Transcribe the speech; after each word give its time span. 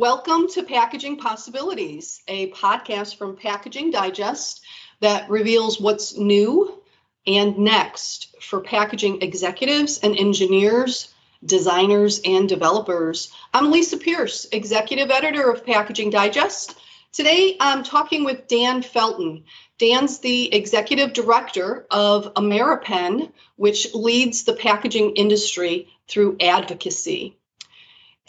Welcome 0.00 0.48
to 0.52 0.62
Packaging 0.62 1.18
Possibilities, 1.18 2.22
a 2.26 2.50
podcast 2.52 3.18
from 3.18 3.36
Packaging 3.36 3.90
Digest 3.90 4.62
that 5.00 5.28
reveals 5.28 5.78
what's 5.78 6.16
new 6.16 6.82
and 7.26 7.58
next 7.58 8.34
for 8.40 8.62
packaging 8.62 9.20
executives 9.20 9.98
and 9.98 10.16
engineers, 10.16 11.12
designers, 11.44 12.22
and 12.24 12.48
developers. 12.48 13.30
I'm 13.52 13.70
Lisa 13.70 13.98
Pierce, 13.98 14.46
executive 14.50 15.10
editor 15.10 15.50
of 15.50 15.66
Packaging 15.66 16.08
Digest. 16.08 16.74
Today, 17.12 17.58
I'm 17.60 17.82
talking 17.82 18.24
with 18.24 18.48
Dan 18.48 18.80
Felton. 18.80 19.44
Dan's 19.76 20.20
the 20.20 20.54
executive 20.54 21.12
director 21.12 21.86
of 21.90 22.32
Ameripen, 22.36 23.30
which 23.56 23.92
leads 23.92 24.44
the 24.44 24.54
packaging 24.54 25.16
industry 25.16 25.90
through 26.08 26.38
advocacy. 26.40 27.36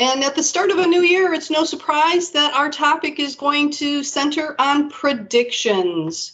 And 0.02 0.24
at 0.24 0.34
the 0.34 0.42
start 0.42 0.72
of 0.72 0.80
a 0.80 0.88
new 0.88 1.04
year, 1.04 1.32
it's 1.32 1.52
no 1.52 1.64
surprise 1.64 2.32
that 2.32 2.56
our 2.56 2.72
topic 2.72 3.20
is 3.20 3.36
going 3.36 3.70
to 3.74 4.04
center 4.04 4.56
on 4.58 4.90
predictions. 4.90 6.32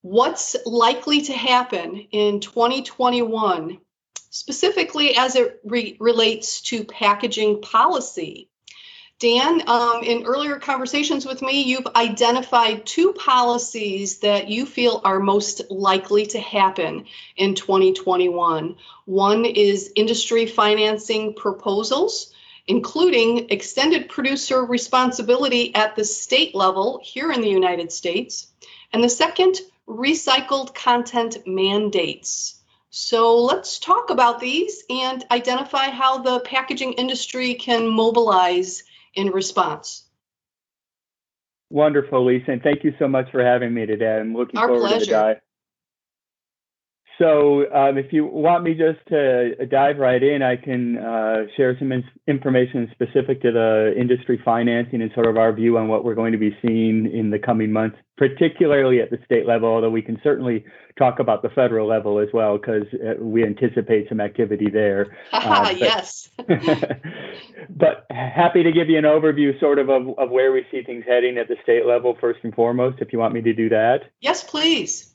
What's 0.00 0.56
likely 0.64 1.20
to 1.20 1.34
happen 1.34 1.98
in 2.12 2.40
2021, 2.40 3.76
specifically 4.30 5.16
as 5.18 5.36
it 5.36 5.60
re- 5.64 5.98
relates 6.00 6.62
to 6.62 6.84
packaging 6.84 7.60
policy? 7.60 8.48
Dan, 9.18 9.68
um, 9.68 10.02
in 10.02 10.24
earlier 10.24 10.56
conversations 10.58 11.26
with 11.26 11.42
me, 11.42 11.60
you've 11.60 11.86
identified 11.94 12.86
two 12.86 13.12
policies 13.12 14.20
that 14.20 14.48
you 14.48 14.64
feel 14.64 15.02
are 15.04 15.20
most 15.20 15.70
likely 15.70 16.24
to 16.28 16.40
happen 16.40 17.04
in 17.36 17.54
2021. 17.54 18.76
One 19.04 19.44
is 19.44 19.92
industry 19.94 20.46
financing 20.46 21.34
proposals, 21.34 22.33
including 22.66 23.50
extended 23.50 24.08
producer 24.08 24.64
responsibility 24.64 25.74
at 25.74 25.96
the 25.96 26.04
state 26.04 26.54
level 26.54 27.00
here 27.02 27.30
in 27.30 27.40
the 27.40 27.48
United 27.48 27.92
States. 27.92 28.48
And 28.92 29.02
the 29.02 29.08
second, 29.08 29.56
recycled 29.86 30.74
content 30.74 31.46
mandates. 31.46 32.60
So 32.90 33.42
let's 33.42 33.78
talk 33.80 34.10
about 34.10 34.40
these 34.40 34.84
and 34.88 35.24
identify 35.30 35.90
how 35.90 36.18
the 36.18 36.40
packaging 36.40 36.92
industry 36.94 37.54
can 37.54 37.88
mobilize 37.88 38.84
in 39.14 39.30
response. 39.30 40.04
Wonderful, 41.70 42.24
Lisa, 42.24 42.52
and 42.52 42.62
thank 42.62 42.84
you 42.84 42.94
so 42.98 43.08
much 43.08 43.30
for 43.32 43.44
having 43.44 43.74
me 43.74 43.84
today. 43.84 44.18
I'm 44.20 44.32
looking 44.32 44.60
Our 44.60 44.68
forward 44.68 44.88
pleasure. 44.88 45.06
to. 45.06 45.40
So, 47.18 47.72
um, 47.72 47.96
if 47.96 48.12
you 48.12 48.26
want 48.26 48.64
me 48.64 48.74
just 48.74 48.98
to 49.08 49.66
dive 49.66 49.98
right 49.98 50.20
in, 50.22 50.42
I 50.42 50.56
can 50.56 50.98
uh, 50.98 51.44
share 51.56 51.76
some 51.78 51.92
in- 51.92 52.02
information 52.26 52.88
specific 52.92 53.40
to 53.42 53.52
the 53.52 53.94
industry 53.96 54.40
financing 54.44 55.00
and 55.00 55.12
sort 55.14 55.26
of 55.28 55.36
our 55.36 55.52
view 55.52 55.78
on 55.78 55.86
what 55.88 56.04
we're 56.04 56.16
going 56.16 56.32
to 56.32 56.38
be 56.38 56.56
seeing 56.60 57.08
in 57.12 57.30
the 57.30 57.38
coming 57.38 57.70
months, 57.70 57.96
particularly 58.16 59.00
at 59.00 59.10
the 59.10 59.18
state 59.24 59.46
level, 59.46 59.68
although 59.68 59.90
we 59.90 60.02
can 60.02 60.18
certainly 60.24 60.64
talk 60.98 61.20
about 61.20 61.42
the 61.42 61.50
federal 61.50 61.86
level 61.86 62.18
as 62.18 62.28
well, 62.32 62.58
because 62.58 62.84
uh, 62.94 63.14
we 63.22 63.44
anticipate 63.44 64.08
some 64.08 64.20
activity 64.20 64.66
there. 64.72 65.16
Uh, 65.32 65.64
but- 65.64 65.78
yes. 65.78 66.30
but 67.70 68.06
happy 68.10 68.62
to 68.62 68.72
give 68.72 68.88
you 68.88 68.98
an 68.98 69.04
overview 69.04 69.58
sort 69.60 69.78
of, 69.78 69.88
of 69.88 70.18
of 70.18 70.30
where 70.30 70.52
we 70.52 70.64
see 70.70 70.82
things 70.82 71.04
heading 71.06 71.38
at 71.38 71.48
the 71.48 71.56
state 71.62 71.86
level 71.86 72.16
first 72.20 72.40
and 72.42 72.54
foremost 72.54 72.98
if 73.00 73.12
you 73.12 73.18
want 73.18 73.32
me 73.32 73.40
to 73.40 73.52
do 73.54 73.68
that 73.68 74.10
Yes, 74.20 74.42
please. 74.42 75.13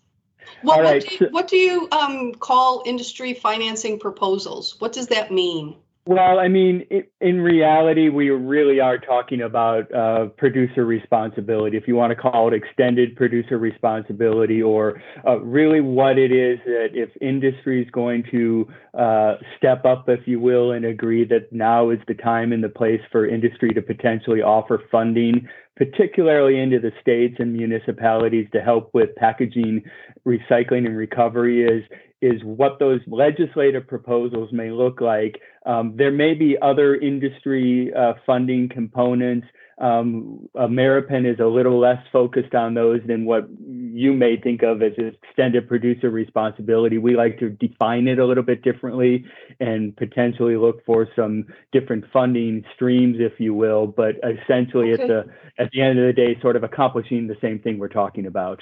Well, 0.64 0.78
All 0.78 0.83
what, 0.83 0.92
right, 0.92 1.08
do 1.08 1.25
you, 1.25 1.31
what 1.31 1.47
do 1.47 1.58
you 1.58 1.88
um, 1.92 2.33
call 2.33 2.83
industry 2.86 3.33
financing 3.33 4.00
proposals? 4.00 4.75
What 4.80 4.94
does 4.94 5.08
that 5.08 5.31
mean? 5.31 5.75
well 6.09 6.40
i 6.40 6.47
mean 6.47 6.85
i 6.91 7.03
in 7.22 7.40
reality 7.40 8.09
we 8.09 8.29
really 8.29 8.79
are 8.79 8.97
talking 8.97 9.41
about 9.41 9.94
uh, 9.94 10.25
producer 10.38 10.85
responsibility 10.85 11.78
if 11.78 11.88
you 11.88 11.96
want 11.96 12.09
to 12.09 12.16
call 12.16 12.47
it 12.47 12.53
extended 12.53 13.16
producer 13.16 13.59
responsibility 13.59 14.62
or 14.62 15.01
uh, 15.28 15.40
really 15.41 15.81
what 15.81 16.18
it 16.18 16.31
is 16.31 16.57
that 16.66 16.90
if 16.94 17.09
industry 17.22 17.84
is 17.84 17.90
going 17.91 18.23
to 18.31 18.68
uh, 18.97 19.35
step 19.57 19.85
up 19.85 20.09
if 20.09 20.28
you 20.28 20.40
will 20.40 20.72
and 20.72 20.84
agree 20.84 21.23
that 21.25 21.52
now 21.52 21.91
is 21.91 22.00
the 22.07 22.16
time 22.16 22.53
and 22.53 22.63
the 22.63 22.69
place 22.69 23.02
for 23.12 23.28
industry 23.28 23.69
to 23.69 23.81
potentially 23.81 24.41
offer 24.41 24.81
funding 24.91 25.47
particularly 25.79 26.59
into 26.59 26.78
the 26.78 26.91
states 27.01 27.38
and 27.40 27.53
municipalities 27.53 28.47
to 28.51 28.59
help 28.59 28.91
with 28.94 29.16
packaging 29.16 29.81
recycling 30.28 30.85
and 30.85 30.97
recovery 30.97 31.63
is 31.63 31.84
is 32.22 32.44
what 32.44 32.79
those 32.79 33.00
legislative 33.07 33.88
proposals 33.88 34.50
may 34.51 34.72
look 34.72 35.00
like. 35.00 35.40
Um, 35.66 35.94
there 35.95 36.12
may 36.12 36.34
be 36.34 36.57
other 36.62 36.97
industry 36.97 37.94
uh, 37.97 38.16
funding 38.25 38.67
components. 38.67 39.47
Um, 39.79 40.50
Ameripen 40.57 41.25
is 41.25 41.40
a 41.40 41.45
little 41.45 41.79
less 41.79 42.03
focused 42.12 42.53
on 42.53 42.73
those 42.73 43.00
than 43.07 43.23
what 43.25 43.47
you 43.66 44.13
may 44.13 44.35
think 44.35 44.62
of 44.62 44.81
as 44.81 44.91
extended 44.97 45.69
producer 45.69 46.09
responsibility. 46.09 46.97
We 46.97 47.16
like 47.16 47.40
to 47.40 47.50
define 47.50 48.07
it 48.07 48.19
a 48.19 48.25
little 48.25 48.44
bit 48.44 48.62
differently 48.62 49.25
and 49.62 49.95
potentially 49.95 50.57
look 50.57 50.85
for 50.85 51.07
some 51.16 51.45
different 51.72 52.06
funding 52.12 52.66
streams, 52.75 53.17
if 53.19 53.40
you 53.40 53.53
will. 53.53 53.88
But 53.88 54.16
essentially, 54.17 54.91
Okay. 54.94 55.03
at 55.03 55.07
the 55.07 55.25
at 55.57 55.72
the 55.72 55.81
end 55.81 55.97
of 55.97 56.06
the 56.06 56.13
day, 56.13 56.38
sort 56.41 56.57
of 56.57 56.63
accomplishing 56.63 57.28
the 57.28 57.38
same 57.41 57.59
thing 57.59 57.79
we're 57.79 57.88
talking 57.88 58.25
about. 58.25 58.61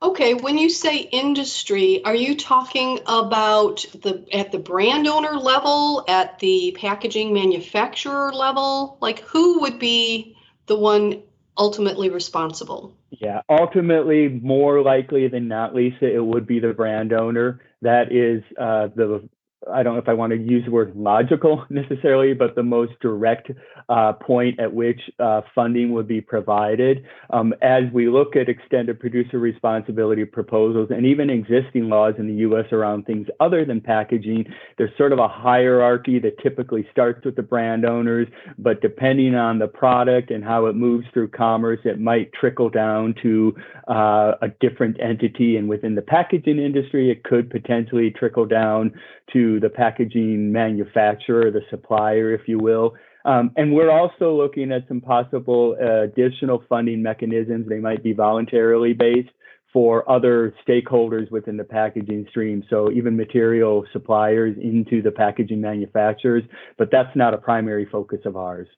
Okay, 0.00 0.34
when 0.34 0.58
you 0.58 0.68
say 0.68 0.98
industry, 0.98 2.04
are 2.04 2.14
you 2.14 2.36
talking 2.36 2.98
about 3.06 3.84
the 4.02 4.26
at 4.32 4.50
the 4.52 4.58
brand 4.58 5.06
owner 5.06 5.36
level, 5.36 6.04
at 6.08 6.38
the 6.40 6.76
packaging 6.78 7.32
manufacturer 7.32 8.32
level? 8.32 8.98
Like 9.00 9.20
who 9.20 9.60
would 9.60 9.78
be 9.78 10.36
the 10.66 10.78
one 10.78 11.22
ultimately 11.56 12.08
responsible? 12.08 12.96
Yeah, 13.10 13.42
ultimately, 13.48 14.28
more 14.28 14.82
likely 14.82 15.28
than 15.28 15.48
not, 15.48 15.74
Lisa, 15.74 16.12
it 16.12 16.24
would 16.24 16.46
be 16.46 16.60
the 16.60 16.72
brand 16.72 17.12
owner. 17.12 17.60
That 17.82 18.12
is 18.12 18.42
uh, 18.58 18.88
the 18.94 19.28
I 19.70 19.82
don't 19.82 19.94
know 19.94 20.00
if 20.00 20.08
I 20.08 20.14
want 20.14 20.32
to 20.32 20.38
use 20.38 20.64
the 20.64 20.70
word 20.70 20.96
logical 20.96 21.64
necessarily, 21.70 22.34
but 22.34 22.54
the 22.54 22.62
most 22.62 22.92
direct 23.00 23.50
uh, 23.88 24.12
point 24.12 24.58
at 24.60 24.72
which 24.72 25.00
uh, 25.18 25.42
funding 25.54 25.92
would 25.92 26.08
be 26.08 26.20
provided. 26.20 27.04
Um, 27.30 27.54
as 27.62 27.84
we 27.92 28.08
look 28.08 28.36
at 28.36 28.48
extended 28.48 29.00
producer 29.00 29.38
responsibility 29.38 30.24
proposals 30.24 30.90
and 30.90 31.06
even 31.06 31.30
existing 31.30 31.88
laws 31.88 32.14
in 32.18 32.26
the 32.26 32.34
US 32.48 32.66
around 32.72 33.06
things 33.06 33.26
other 33.40 33.64
than 33.64 33.80
packaging, 33.80 34.46
there's 34.78 34.96
sort 34.96 35.12
of 35.12 35.18
a 35.18 35.28
hierarchy 35.28 36.18
that 36.20 36.38
typically 36.42 36.86
starts 36.90 37.24
with 37.24 37.36
the 37.36 37.42
brand 37.42 37.84
owners, 37.84 38.28
but 38.58 38.80
depending 38.80 39.34
on 39.34 39.58
the 39.58 39.68
product 39.68 40.30
and 40.30 40.44
how 40.44 40.66
it 40.66 40.74
moves 40.74 41.06
through 41.12 41.28
commerce, 41.28 41.80
it 41.84 42.00
might 42.00 42.32
trickle 42.32 42.70
down 42.70 43.14
to 43.22 43.54
uh, 43.88 44.32
a 44.42 44.48
different 44.60 44.96
entity. 45.00 45.56
And 45.56 45.68
within 45.68 45.94
the 45.94 46.02
packaging 46.02 46.58
industry, 46.58 47.10
it 47.10 47.24
could 47.24 47.50
potentially 47.50 48.10
trickle 48.10 48.46
down 48.46 48.92
to 49.32 49.60
the 49.60 49.68
packaging 49.68 50.52
manufacturer, 50.52 51.50
the 51.50 51.62
supplier, 51.70 52.32
if 52.32 52.42
you 52.46 52.58
will. 52.58 52.94
Um, 53.24 53.52
and 53.56 53.72
we're 53.72 53.90
also 53.90 54.34
looking 54.36 54.72
at 54.72 54.86
some 54.88 55.00
possible 55.00 55.76
uh, 55.80 56.02
additional 56.02 56.64
funding 56.68 57.02
mechanisms. 57.02 57.68
They 57.68 57.78
might 57.78 58.02
be 58.02 58.12
voluntarily 58.12 58.92
based 58.92 59.30
for 59.72 60.08
other 60.10 60.54
stakeholders 60.66 61.30
within 61.30 61.56
the 61.56 61.64
packaging 61.64 62.26
stream. 62.28 62.62
So 62.68 62.90
even 62.90 63.16
material 63.16 63.86
suppliers 63.92 64.56
into 64.60 65.00
the 65.02 65.10
packaging 65.10 65.60
manufacturers, 65.60 66.44
but 66.76 66.90
that's 66.90 67.14
not 67.16 67.32
a 67.32 67.38
primary 67.38 67.86
focus 67.86 68.20
of 68.24 68.36
ours. 68.36 68.68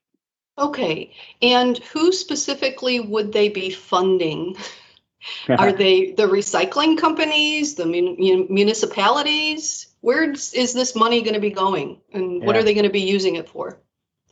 Okay, 0.57 1.13
and 1.43 1.77
who 1.79 2.13
specifically 2.13 3.01
would 3.01 3.33
they 3.33 3.49
be 3.49 3.71
funding? 3.71 4.57
Are 5.49 5.73
they 5.73 6.13
the 6.13 6.25
recycling 6.25 6.97
companies, 6.99 7.75
the 7.75 7.87
mun- 7.87 8.17
mun- 8.19 8.47
municipalities? 8.51 9.89
Where 10.01 10.31
is 10.31 10.53
this 10.53 10.95
money 10.95 11.23
going 11.23 11.35
to 11.35 11.41
be 11.41 11.51
going, 11.51 12.01
and 12.13 12.45
what 12.45 12.55
Yeah. 12.55 12.61
are 12.61 12.65
they 12.65 12.75
going 12.75 12.85
to 12.85 12.91
be 12.91 13.01
using 13.01 13.35
it 13.35 13.49
for? 13.49 13.81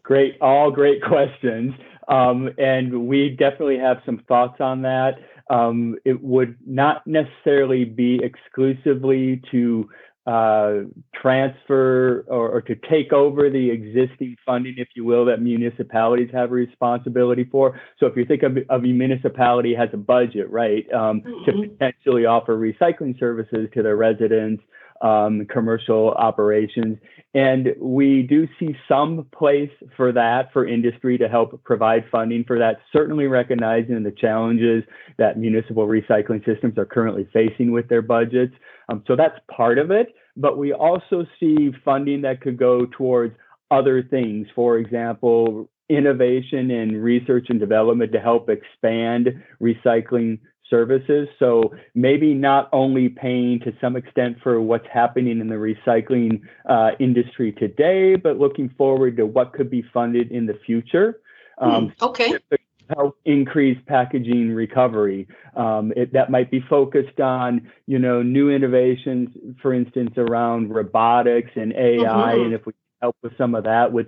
Great, 0.02 0.36
all 0.40 0.70
great 0.70 1.02
questions. 1.08 1.74
Um, 2.08 2.50
and 2.58 3.06
we 3.06 3.30
definitely 3.30 3.78
have 3.78 3.98
some 4.04 4.22
thoughts 4.28 4.60
on 4.60 4.82
that. 4.82 5.12
Um, 5.50 5.96
it 6.04 6.22
would 6.22 6.56
not 6.66 7.06
necessarily 7.06 7.84
be 7.84 8.20
exclusively 8.22 9.42
to 9.50 9.88
uh, 10.26 10.82
transfer 11.20 12.24
or, 12.28 12.48
or 12.50 12.62
to 12.62 12.76
take 12.88 13.12
over 13.12 13.50
the 13.50 13.70
existing 13.70 14.36
funding, 14.46 14.74
if 14.76 14.88
you 14.94 15.04
will, 15.04 15.24
that 15.24 15.42
municipalities 15.42 16.30
have 16.32 16.50
a 16.50 16.54
responsibility 16.54 17.44
for. 17.50 17.80
So 17.98 18.06
if 18.06 18.16
you 18.16 18.24
think 18.24 18.44
of, 18.44 18.56
of 18.70 18.84
a 18.84 18.86
municipality 18.86 19.74
has 19.74 19.88
a 19.92 19.96
budget, 19.96 20.48
right, 20.48 20.86
um, 20.92 21.22
to 21.44 21.52
Mhm. 21.52 21.70
potentially 21.70 22.24
offer 22.24 22.56
recycling 22.56 23.18
services 23.18 23.68
to 23.74 23.82
their 23.82 23.96
residents, 23.96 24.62
um, 25.02 25.46
commercial 25.46 26.12
operations. 26.12 26.98
And 27.34 27.74
we 27.80 28.22
do 28.22 28.46
see 28.58 28.76
some 28.88 29.26
place 29.36 29.70
for 29.96 30.12
that 30.12 30.52
for 30.52 30.66
industry 30.66 31.18
to 31.18 31.28
help 31.28 31.62
provide 31.64 32.04
funding 32.10 32.44
for 32.44 32.58
that, 32.58 32.80
certainly 32.92 33.26
recognizing 33.26 34.02
the 34.02 34.12
challenges 34.12 34.84
that 35.18 35.38
municipal 35.38 35.86
recycling 35.86 36.44
systems 36.44 36.78
are 36.78 36.84
currently 36.84 37.28
facing 37.32 37.72
with 37.72 37.88
their 37.88 38.02
budgets. 38.02 38.54
Um, 38.88 39.02
so 39.06 39.16
that's 39.16 39.38
part 39.50 39.78
of 39.78 39.90
it. 39.90 40.14
But 40.36 40.56
we 40.56 40.72
also 40.72 41.26
see 41.38 41.72
funding 41.84 42.22
that 42.22 42.40
could 42.40 42.56
go 42.56 42.86
towards 42.86 43.34
other 43.70 44.02
things. 44.02 44.46
For 44.54 44.78
example, 44.78 45.68
innovation 45.88 46.70
and 46.70 47.02
research 47.02 47.46
and 47.48 47.60
development 47.60 48.12
to 48.12 48.20
help 48.20 48.48
expand 48.48 49.42
recycling 49.60 50.38
services. 50.72 51.28
So 51.38 51.74
maybe 51.94 52.32
not 52.32 52.70
only 52.72 53.10
paying 53.10 53.60
to 53.60 53.72
some 53.80 53.94
extent 53.94 54.38
for 54.42 54.60
what's 54.60 54.86
happening 54.92 55.40
in 55.40 55.48
the 55.48 55.54
recycling 55.56 56.40
uh, 56.68 56.92
industry 56.98 57.52
today, 57.52 58.16
but 58.16 58.38
looking 58.38 58.70
forward 58.78 59.18
to 59.18 59.26
what 59.26 59.52
could 59.52 59.70
be 59.70 59.84
funded 59.92 60.32
in 60.32 60.46
the 60.46 60.58
future. 60.64 61.20
Um, 61.58 61.92
okay. 62.00 62.38
Help 62.88 63.16
increase 63.24 63.78
packaging 63.86 64.52
recovery. 64.52 65.28
Um, 65.54 65.92
it, 65.94 66.12
that 66.14 66.30
might 66.30 66.50
be 66.50 66.60
focused 66.68 67.20
on, 67.20 67.70
you 67.86 67.98
know, 67.98 68.22
new 68.22 68.50
innovations, 68.50 69.28
for 69.60 69.72
instance, 69.72 70.12
around 70.16 70.70
robotics 70.74 71.50
and 71.54 71.72
AI, 71.72 72.04
mm-hmm. 72.04 72.40
and 72.42 72.54
if 72.54 72.66
we 72.66 72.72
help 73.00 73.16
with 73.22 73.36
some 73.36 73.54
of 73.54 73.64
that 73.64 73.92
with 73.92 74.06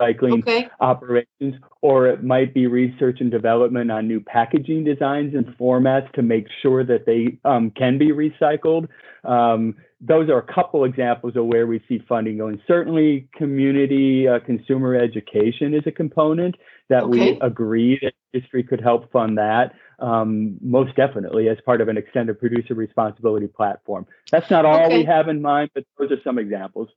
recycling 0.00 0.40
okay. 0.40 0.68
operations, 0.80 1.54
or 1.82 2.06
it 2.08 2.22
might 2.22 2.54
be 2.54 2.66
research 2.66 3.18
and 3.20 3.30
development 3.30 3.90
on 3.90 4.08
new 4.08 4.20
packaging 4.20 4.84
designs 4.84 5.34
and 5.34 5.46
formats 5.58 6.10
to 6.12 6.22
make 6.22 6.46
sure 6.62 6.84
that 6.84 7.06
they 7.06 7.38
um, 7.44 7.70
can 7.70 7.98
be 7.98 8.10
recycled. 8.10 8.88
Um, 9.24 9.76
those 10.00 10.30
are 10.30 10.38
a 10.38 10.54
couple 10.54 10.84
examples 10.84 11.36
of 11.36 11.44
where 11.46 11.66
we 11.66 11.82
see 11.88 12.00
funding 12.08 12.38
going. 12.38 12.60
Certainly, 12.66 13.28
community 13.36 14.26
uh, 14.26 14.40
consumer 14.40 14.96
education 14.96 15.74
is 15.74 15.82
a 15.86 15.92
component 15.92 16.56
that 16.88 17.04
okay. 17.04 17.32
we 17.32 17.38
agree 17.40 17.98
that 18.02 18.12
industry 18.32 18.62
could 18.62 18.80
help 18.80 19.10
fund 19.12 19.36
that 19.38 19.72
um, 20.00 20.56
most 20.60 20.96
definitely 20.96 21.48
as 21.48 21.58
part 21.64 21.80
of 21.80 21.88
an 21.88 21.96
extended 21.96 22.38
producer 22.38 22.74
responsibility 22.74 23.46
platform. 23.46 24.06
That's 24.30 24.50
not 24.50 24.64
all 24.64 24.86
okay. 24.86 24.98
we 24.98 25.04
have 25.04 25.28
in 25.28 25.42
mind, 25.42 25.70
but 25.74 25.84
those 25.98 26.10
are 26.10 26.22
some 26.22 26.38
examples. 26.38 26.88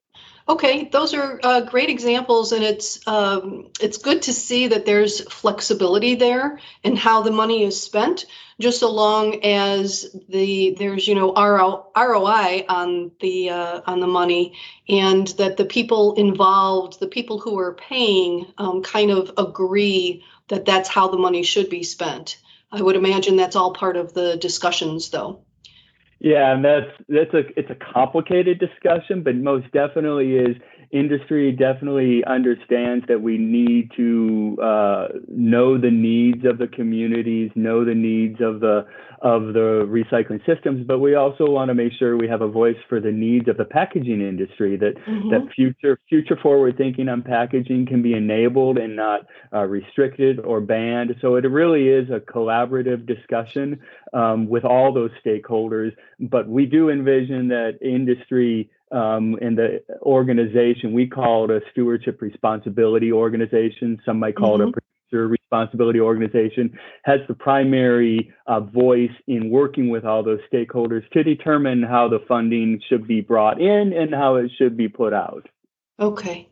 Okay, 0.47 0.89
those 0.91 1.13
are 1.13 1.39
uh, 1.43 1.61
great 1.61 1.89
examples, 1.89 2.51
and 2.51 2.63
it's 2.63 3.05
um, 3.07 3.69
it's 3.79 3.97
good 3.97 4.23
to 4.23 4.33
see 4.33 4.67
that 4.67 4.85
there's 4.85 5.21
flexibility 5.21 6.15
there 6.15 6.59
in 6.83 6.95
how 6.95 7.21
the 7.21 7.31
money 7.31 7.63
is 7.63 7.81
spent, 7.81 8.25
just 8.59 8.79
so 8.79 8.91
long 8.91 9.43
as 9.43 10.15
the 10.29 10.75
there's 10.77 11.07
you 11.07 11.15
know 11.15 11.33
ROI 11.33 12.65
on 12.69 13.11
the 13.19 13.49
uh, 13.49 13.81
on 13.85 13.99
the 13.99 14.07
money, 14.07 14.55
and 14.87 15.27
that 15.39 15.57
the 15.57 15.65
people 15.65 16.15
involved, 16.15 16.99
the 16.99 17.07
people 17.07 17.39
who 17.39 17.57
are 17.59 17.73
paying, 17.73 18.45
um, 18.57 18.81
kind 18.81 19.11
of 19.11 19.31
agree 19.37 20.23
that 20.49 20.65
that's 20.65 20.89
how 20.89 21.07
the 21.07 21.17
money 21.17 21.43
should 21.43 21.69
be 21.69 21.83
spent. 21.83 22.37
I 22.73 22.81
would 22.81 22.95
imagine 22.95 23.35
that's 23.35 23.55
all 23.55 23.71
part 23.71 23.97
of 23.97 24.13
the 24.13 24.35
discussions, 24.35 25.11
though. 25.11 25.45
Yeah, 26.19 26.53
and 26.53 26.65
that's 26.65 26.89
that's 27.07 27.33
a 27.33 27.59
it's 27.59 27.69
a 27.69 27.75
complicated 27.75 28.59
discussion, 28.59 29.23
but 29.23 29.35
most 29.35 29.71
definitely 29.71 30.35
is 30.37 30.57
industry 30.93 31.51
definitely 31.51 32.23
understands 32.25 33.03
that 33.07 33.21
we 33.21 33.37
need 33.37 33.91
to 33.97 34.57
uh, 34.61 35.07
know 35.27 35.77
the 35.77 35.89
needs 35.91 36.45
of 36.45 36.59
the 36.59 36.67
communities, 36.67 37.51
know 37.55 37.83
the 37.83 37.95
needs 37.95 38.39
of 38.39 38.59
the 38.59 38.85
of 39.21 39.53
the 39.53 39.87
recycling 39.87 40.45
systems, 40.45 40.85
but 40.85 40.99
we 40.99 41.15
also 41.15 41.49
want 41.49 41.69
to 41.69 41.73
make 41.73 41.93
sure 41.97 42.17
we 42.17 42.27
have 42.27 42.41
a 42.41 42.47
voice 42.47 42.75
for 42.89 42.99
the 42.99 43.11
needs 43.11 43.47
of 43.47 43.55
the 43.55 43.63
packaging 43.63 44.21
industry. 44.21 44.77
That 44.77 44.95
mm-hmm. 44.95 45.29
that 45.29 45.51
future 45.55 45.97
future 46.07 46.37
forward 46.43 46.77
thinking 46.77 47.09
on 47.09 47.23
packaging 47.23 47.87
can 47.87 48.01
be 48.01 48.13
enabled 48.13 48.77
and 48.77 48.95
not 48.95 49.21
uh, 49.53 49.63
restricted 49.63 50.39
or 50.41 50.61
banned. 50.61 51.15
So 51.21 51.35
it 51.35 51.45
really 51.45 51.87
is 51.87 52.09
a 52.09 52.19
collaborative 52.19 53.07
discussion 53.07 53.79
um, 54.13 54.47
with 54.47 54.65
all 54.65 54.93
those 54.93 55.11
stakeholders. 55.25 55.95
But 56.19 56.47
we 56.47 56.65
do 56.65 56.89
envision 56.89 57.47
that 57.47 57.79
industry 57.81 58.69
um, 58.93 59.37
in 59.41 59.55
the 59.55 59.83
organization, 60.01 60.93
we 60.93 61.07
call 61.07 61.45
it 61.45 61.51
a 61.51 61.61
stewardship 61.71 62.21
responsibility 62.21 63.11
organization. 63.11 63.99
Some 64.05 64.19
might 64.19 64.35
call 64.35 64.59
mm-hmm. 64.59 64.69
it 64.69 64.75
a 64.77 64.81
producer 65.11 65.27
responsibility 65.27 65.99
organization, 65.99 66.77
has 67.03 67.19
the 67.27 67.33
primary 67.33 68.33
uh, 68.47 68.59
voice 68.59 69.11
in 69.27 69.49
working 69.49 69.89
with 69.89 70.05
all 70.05 70.23
those 70.23 70.39
stakeholders 70.51 71.07
to 71.11 71.23
determine 71.23 71.83
how 71.83 72.07
the 72.07 72.19
funding 72.27 72.81
should 72.87 73.07
be 73.07 73.21
brought 73.21 73.61
in 73.61 73.93
and 73.93 74.13
how 74.13 74.35
it 74.35 74.51
should 74.57 74.77
be 74.77 74.87
put 74.87 75.13
out. 75.13 75.47
Okay. 75.99 76.47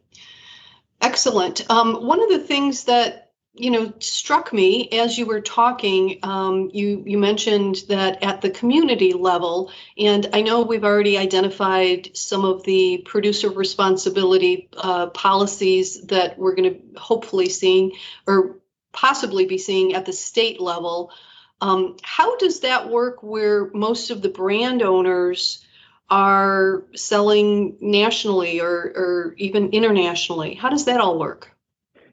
Excellent. 1.01 1.67
Um, 1.69 2.05
one 2.05 2.21
of 2.21 2.29
the 2.29 2.39
things 2.39 2.83
that 2.85 3.30
you 3.53 3.69
know 3.69 3.91
struck 3.99 4.53
me 4.53 4.87
as 4.89 5.17
you 5.17 5.25
were 5.25 5.41
talking 5.41 6.19
um, 6.23 6.69
you 6.73 7.03
you 7.05 7.17
mentioned 7.17 7.83
that 7.89 8.23
at 8.23 8.41
the 8.41 8.49
community 8.49 9.13
level 9.13 9.71
and 9.97 10.29
i 10.33 10.41
know 10.41 10.61
we've 10.61 10.85
already 10.85 11.17
identified 11.17 12.15
some 12.15 12.45
of 12.45 12.63
the 12.63 12.99
producer 13.05 13.49
responsibility 13.49 14.69
uh, 14.77 15.07
policies 15.07 16.01
that 16.03 16.39
we're 16.39 16.55
going 16.55 16.73
to 16.73 16.99
hopefully 16.99 17.49
seeing 17.49 17.91
or 18.25 18.61
possibly 18.91 19.45
be 19.45 19.57
seeing 19.57 19.93
at 19.93 20.05
the 20.05 20.13
state 20.13 20.59
level. 20.59 21.11
Um, 21.59 21.97
how 22.01 22.37
does 22.37 22.61
that 22.61 22.89
work 22.89 23.21
where 23.21 23.69
most 23.71 24.09
of 24.09 24.21
the 24.21 24.29
brand 24.29 24.81
owners 24.81 25.63
are 26.09 26.83
selling 26.95 27.77
nationally 27.79 28.59
or, 28.59 28.71
or 28.71 29.35
even 29.37 29.69
internationally? 29.69 30.55
How 30.55 30.69
does 30.69 30.85
that 30.85 30.99
all 30.99 31.17
work 31.17 31.50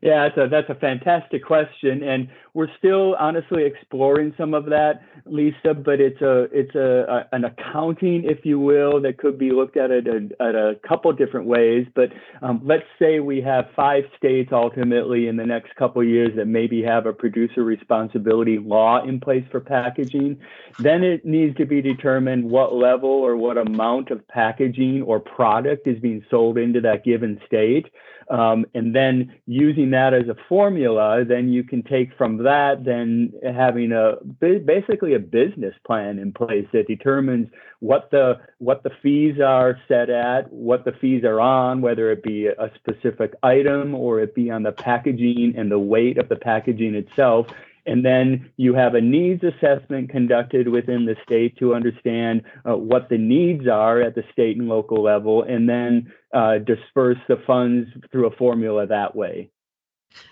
yeah, 0.01 0.29
that's 0.29 0.39
a, 0.39 0.49
that's 0.49 0.71
a 0.71 0.75
fantastic 0.75 1.45
question, 1.45 2.03
and 2.03 2.29
we're 2.55 2.69
still 2.79 3.15
honestly 3.17 3.65
exploring 3.65 4.35
some 4.37 4.55
of 4.55 4.67
that, 4.67 5.03
Lisa. 5.27 5.75
But 5.75 6.01
it's 6.01 6.21
a 6.21 6.49
it's 6.53 6.75
a, 6.75 7.27
a 7.33 7.37
an 7.37 7.45
accounting, 7.45 8.25
if 8.25 8.45
you 8.45 8.59
will, 8.59 9.01
that 9.03 9.19
could 9.19 9.39
be 9.39 9.51
looked 9.51 9.77
at 9.77 9.91
at 9.91 10.07
a, 10.07 10.29
at 10.41 10.55
a 10.55 10.77
couple 10.87 11.13
different 11.13 11.47
ways. 11.47 11.87
But 11.95 12.11
um, 12.43 12.61
let's 12.65 12.87
say 12.99 13.21
we 13.21 13.41
have 13.43 13.67
five 13.75 14.05
states 14.17 14.51
ultimately 14.53 15.29
in 15.29 15.37
the 15.37 15.47
next 15.47 15.75
couple 15.77 16.03
years 16.05 16.31
that 16.37 16.47
maybe 16.47 16.83
have 16.83 17.07
a 17.07 17.13
producer 17.13 17.63
responsibility 17.65 18.59
law 18.59 19.03
in 19.05 19.21
place 19.21 19.45
for 19.51 19.61
packaging. 19.61 20.39
Then 20.79 21.03
it 21.03 21.25
needs 21.25 21.57
to 21.57 21.67
be 21.67 21.83
determined 21.83 22.45
what 22.51 22.75
level 22.75 23.11
or 23.11 23.37
what 23.37 23.59
amount 23.59 24.11
of 24.11 24.27
packaging 24.29 25.03
or 25.03 25.21
product 25.21 25.87
is 25.87 25.99
being 26.01 26.25
sold 26.31 26.59
into 26.59 26.81
that 26.83 27.05
given 27.05 27.41
state. 27.47 27.87
Um, 28.31 28.67
and 28.75 28.95
then 28.95 29.33
using 29.47 29.91
that 29.91 30.13
as 30.13 30.29
a 30.29 30.37
formula, 30.49 31.25
then 31.27 31.49
you 31.49 31.65
can 31.65 31.83
take 31.83 32.11
from 32.17 32.39
that, 32.49 32.85
then 32.85 33.33
having 33.43 33.93
a 33.93 34.17
basically 34.41 35.15
a 35.15 35.19
business 35.19 35.75
plan 35.87 36.19
in 36.19 36.33
place 36.33 36.67
that 36.73 36.89
determines 36.89 37.49
what 37.81 38.11
the 38.11 38.41
what 38.59 38.83
the 38.83 38.91
fees 39.03 39.37
are 39.41 39.79
set 39.87 40.09
at, 40.11 40.51
what 40.51 40.85
the 40.85 40.93
fees 41.01 41.25
are 41.25 41.41
on, 41.41 41.81
whether 41.81 42.11
it 42.11 42.23
be 42.23 42.47
a 42.47 42.71
specific 42.81 43.35
item 43.43 43.95
or 43.95 44.21
it 44.21 44.35
be 44.35 44.51
on 44.51 44.63
the 44.63 44.73
packaging 44.73 45.55
and 45.57 45.71
the 45.71 45.79
weight 45.79 46.17
of 46.19 46.29
the 46.29 46.37
packaging 46.37 46.95
itself, 46.95 47.47
and 47.89 48.05
then 48.05 48.51
you 48.57 48.75
have 48.75 48.95
a 48.95 49.01
needs 49.01 49.43
assessment 49.43 50.11
conducted 50.11 50.69
within 50.69 51.07
the 51.07 51.17
state 51.25 51.57
to 51.59 51.75
understand 51.75 52.43
uh, 52.69 52.77
what 52.77 53.09
the 53.09 53.19
needs 53.19 53.67
are 53.67 54.01
at 54.01 54.15
the 54.15 54.25
state 54.33 54.57
and 54.59 54.69
local 54.69 55.03
level, 55.03 55.43
and 55.43 55.69
then 55.69 56.13
uh, 56.35 56.59
disperse 56.59 57.19
the 57.29 57.41
funds 57.47 57.89
through 58.11 58.27
a 58.27 58.37
formula 58.37 58.87
that 58.87 59.17
way. 59.17 59.51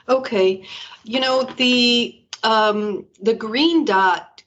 Okay, 0.08 0.66
you 1.04 1.20
know 1.20 1.42
the 1.44 2.20
um, 2.42 3.06
the 3.20 3.34
green 3.34 3.84
dot 3.84 4.42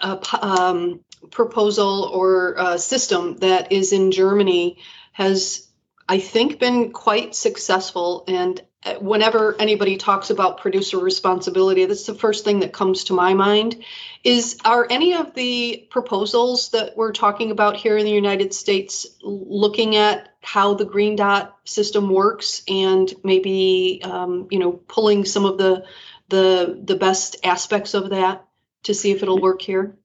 uh, 0.00 0.18
um, 0.40 1.00
proposal 1.30 2.10
or 2.12 2.58
uh, 2.58 2.78
system 2.78 3.36
that 3.38 3.72
is 3.72 3.92
in 3.92 4.10
Germany 4.10 4.78
has, 5.12 5.68
I 6.08 6.18
think, 6.18 6.58
been 6.58 6.92
quite 6.92 7.34
successful, 7.34 8.24
and 8.28 8.60
whenever 9.00 9.60
anybody 9.60 9.96
talks 9.96 10.30
about 10.30 10.58
producer 10.58 10.98
responsibility, 10.98 11.84
that's 11.84 12.06
the 12.06 12.14
first 12.14 12.44
thing 12.44 12.60
that 12.60 12.72
comes 12.72 13.04
to 13.04 13.12
my 13.12 13.34
mind. 13.34 13.82
Is 14.24 14.58
are 14.64 14.86
any 14.88 15.14
of 15.14 15.34
the 15.34 15.86
proposals 15.90 16.70
that 16.70 16.96
we're 16.96 17.12
talking 17.12 17.50
about 17.50 17.76
here 17.76 17.96
in 17.96 18.04
the 18.04 18.12
United 18.12 18.54
States 18.54 19.06
looking 19.22 19.96
at 19.96 20.28
how 20.42 20.74
the 20.74 20.84
green 20.84 21.16
dot 21.16 21.56
system 21.64 22.10
works 22.10 22.62
and 22.68 23.12
maybe 23.24 24.00
um, 24.04 24.48
you 24.50 24.58
know 24.58 24.72
pulling 24.72 25.24
some 25.24 25.44
of 25.44 25.58
the 25.58 25.84
the 26.28 26.80
the 26.84 26.96
best 26.96 27.36
aspects 27.44 27.94
of 27.94 28.10
that 28.10 28.46
to 28.84 28.94
see 28.94 29.10
if 29.10 29.22
it'll 29.22 29.40
work 29.40 29.60
here? 29.60 29.96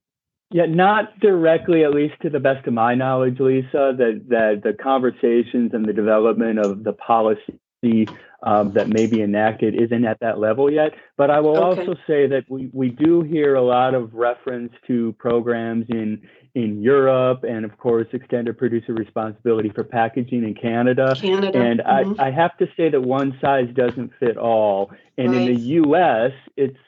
Yeah, 0.50 0.66
not 0.66 1.18
directly, 1.20 1.84
at 1.84 1.92
least 1.92 2.14
to 2.22 2.30
the 2.30 2.38
best 2.38 2.66
of 2.66 2.74
my 2.74 2.94
knowledge, 2.94 3.38
Lisa. 3.40 3.94
That 3.96 4.24
that 4.28 4.60
the 4.62 4.72
conversations 4.72 5.72
and 5.72 5.84
the 5.84 5.92
development 5.92 6.58
of 6.58 6.82
the 6.82 6.92
policy 6.92 8.08
um, 8.44 8.72
that 8.74 8.88
may 8.88 9.06
be 9.06 9.22
enacted 9.22 9.74
isn't 9.74 10.04
at 10.04 10.20
that 10.20 10.38
level 10.38 10.70
yet. 10.70 10.92
But 11.16 11.30
I 11.30 11.40
will 11.40 11.56
okay. 11.56 11.80
also 11.80 11.94
say 12.06 12.26
that 12.28 12.44
we, 12.48 12.70
we 12.72 12.90
do 12.90 13.22
hear 13.22 13.54
a 13.54 13.62
lot 13.62 13.94
of 13.94 14.14
reference 14.14 14.72
to 14.86 15.14
programs 15.18 15.86
in 15.88 16.22
in 16.54 16.80
Europe 16.80 17.42
and 17.42 17.64
of 17.64 17.76
course 17.78 18.06
extended 18.12 18.56
producer 18.56 18.94
responsibility 18.94 19.70
for 19.70 19.82
packaging 19.82 20.44
in 20.44 20.54
Canada. 20.54 21.16
Canada. 21.20 21.58
And 21.58 21.80
mm-hmm. 21.80 22.20
I, 22.20 22.28
I 22.28 22.30
have 22.30 22.56
to 22.58 22.68
say 22.76 22.90
that 22.90 23.00
one 23.00 23.36
size 23.40 23.68
doesn't 23.74 24.12
fit 24.20 24.36
all. 24.36 24.92
And 25.18 25.32
right. 25.32 25.48
in 25.48 25.54
the 25.54 25.60
US 25.60 26.32
it's 26.56 26.78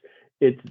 it's 0.40 0.62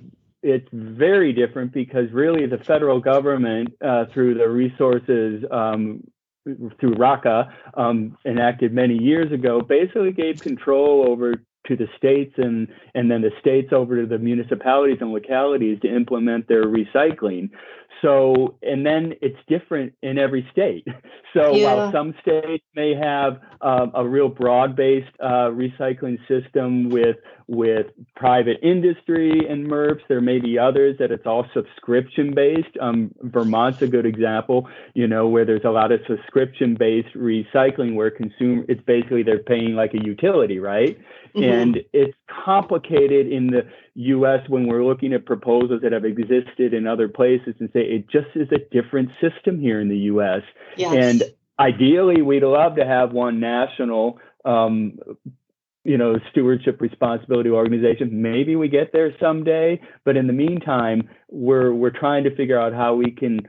it's 0.44 0.68
very 0.72 1.34
different 1.34 1.74
because 1.74 2.12
really 2.12 2.46
the 2.46 2.60
federal 2.60 3.00
government, 3.00 3.70
uh, 3.84 4.06
through 4.13 4.36
the 4.36 4.48
resources 4.48 5.44
um, 5.50 6.04
through 6.46 6.96
RCRA, 6.96 7.52
um, 7.74 8.18
enacted 8.25 8.74
many 8.74 8.96
years 8.96 9.32
ago, 9.32 9.62
basically 9.62 10.12
gave 10.12 10.40
control 10.40 11.06
over 11.08 11.36
to 11.68 11.75
the 11.75 11.88
states 11.98 12.34
and 12.38 12.68
and 12.94 13.10
then 13.10 13.22
the 13.22 13.32
states 13.40 13.70
over 13.72 14.02
to 14.02 14.08
the 14.08 14.20
municipalities 14.20 14.98
and 15.02 15.12
localities 15.12 15.80
to 15.82 15.94
implement 15.94 16.48
their 16.48 16.66
recycling 16.66 17.50
so 18.02 18.56
and 18.62 18.86
then 18.86 19.14
it's 19.22 19.38
different 19.48 19.94
in 20.02 20.18
every 20.18 20.48
state 20.52 20.86
so 21.34 21.54
yeah. 21.54 21.74
while 21.74 21.92
some 21.92 22.14
states 22.22 22.64
may 22.75 22.94
have 22.96 23.40
uh, 23.62 23.88
a 23.96 24.08
real 24.08 24.30
broad-based 24.30 25.12
uh, 25.20 25.50
recycling 25.50 26.18
system 26.28 26.90
with 26.90 27.18
with 27.48 27.88
private 28.16 28.58
industry 28.64 29.48
and 29.48 29.68
MRFs. 29.68 30.02
There 30.08 30.22
may 30.22 30.40
be 30.40 30.58
others 30.58 30.98
that 31.00 31.12
it's 31.12 31.25
all 31.25 31.46
subscription 31.54 32.34
based. 32.34 32.75
Um, 32.82 33.14
Vermont's 33.22 33.82
a 33.82 33.88
good 33.88 34.06
example, 34.06 34.68
you 34.96 35.08
know, 35.08 35.28
where 35.28 35.46
there's 35.46 35.64
a 35.64 35.70
lot 35.70 35.92
of 35.92 36.00
subscription 36.08 36.75
based 36.75 37.14
recycling 37.16 37.96
where 37.96 38.10
consumer 38.10 38.66
it's 38.68 38.82
basically 38.82 39.24
they're 39.24 39.44
paying 39.44 39.75
like 39.75 39.94
a 39.94 40.04
utility, 40.04 40.60
right? 40.60 40.98
Mm-hmm. 41.36 41.44
And 41.44 41.78
it's 41.94 42.18
complicated 42.46 43.28
in 43.28 43.48
the 43.48 43.68
US 43.96 44.48
when 44.50 44.68
we're 44.68 44.84
looking 44.84 45.14
at 45.14 45.25
proposals 45.25 45.82
that 45.84 45.92
have 45.92 46.06
existed 46.06 46.74
in 46.74 46.88
other 46.88 47.08
places 47.08 47.56
and 47.60 47.70
say 47.74 47.82
it 47.89 48.10
just 48.10 48.27
is 48.36 48.48
a 48.51 48.60
different 48.72 49.10
system 49.22 49.60
here 49.60 49.80
in 49.80 49.89
the 49.89 49.98
US. 49.98 50.42
Yes. 50.77 50.94
And 50.94 51.24
ideally 51.60 52.22
we'd 52.22 52.44
love 52.44 52.75
to 52.75 52.86
have 52.86 53.12
one 53.12 53.39
national 53.39 54.20
um, 54.44 55.00
you 55.84 55.98
know 55.98 56.20
stewardship 56.32 56.82
responsibility 56.82 57.50
organization 57.50 58.22
maybe 58.22 58.56
we 58.56 58.68
get 58.68 58.92
there 58.92 59.15
someday 59.20 59.80
but 60.04 60.18
in 60.18 60.27
the 60.27 60.34
meantime 60.34 61.08
we're 61.30 61.74
we're 61.74 61.92
trying 61.92 62.24
to 62.24 62.36
figure 62.36 62.60
out 62.60 62.74
how 62.74 62.96
we 62.96 63.12
can 63.12 63.39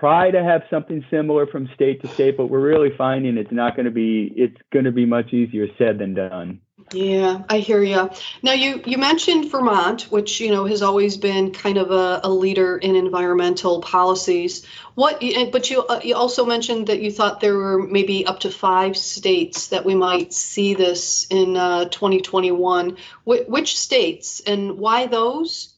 try 0.00 0.30
to 0.30 0.42
have 0.42 0.62
something 0.70 1.04
similar 1.10 1.46
from 1.46 1.68
state 1.74 2.02
to 2.02 2.08
state 2.08 2.36
but 2.36 2.46
we're 2.46 2.60
really 2.60 2.90
finding 2.96 3.38
it's 3.38 3.52
not 3.52 3.76
going 3.76 3.86
to 3.86 3.92
be 3.92 4.32
it's 4.36 4.56
going 4.72 4.84
to 4.84 4.92
be 4.92 5.06
much 5.06 5.32
easier 5.32 5.66
said 5.78 5.98
than 5.98 6.14
done 6.14 6.60
yeah, 6.92 7.42
I 7.48 7.58
hear 7.58 7.82
you. 7.82 8.10
Now 8.42 8.52
you 8.52 8.82
you 8.86 8.98
mentioned 8.98 9.50
Vermont, 9.50 10.02
which 10.10 10.40
you 10.40 10.50
know 10.50 10.64
has 10.64 10.82
always 10.82 11.16
been 11.16 11.52
kind 11.52 11.76
of 11.76 11.90
a, 11.90 12.20
a 12.24 12.30
leader 12.30 12.78
in 12.78 12.96
environmental 12.96 13.80
policies. 13.80 14.64
What, 14.94 15.22
but 15.52 15.70
you 15.70 15.84
uh, 15.84 16.00
you 16.02 16.14
also 16.14 16.46
mentioned 16.46 16.86
that 16.86 17.00
you 17.00 17.10
thought 17.10 17.40
there 17.40 17.56
were 17.56 17.86
maybe 17.86 18.26
up 18.26 18.40
to 18.40 18.50
five 18.50 18.96
states 18.96 19.68
that 19.68 19.84
we 19.84 19.94
might 19.94 20.32
see 20.32 20.74
this 20.74 21.26
in 21.30 21.56
uh, 21.56 21.86
2021. 21.86 22.96
Wh- 23.24 23.48
which 23.48 23.78
states 23.78 24.40
and 24.46 24.78
why 24.78 25.06
those? 25.06 25.74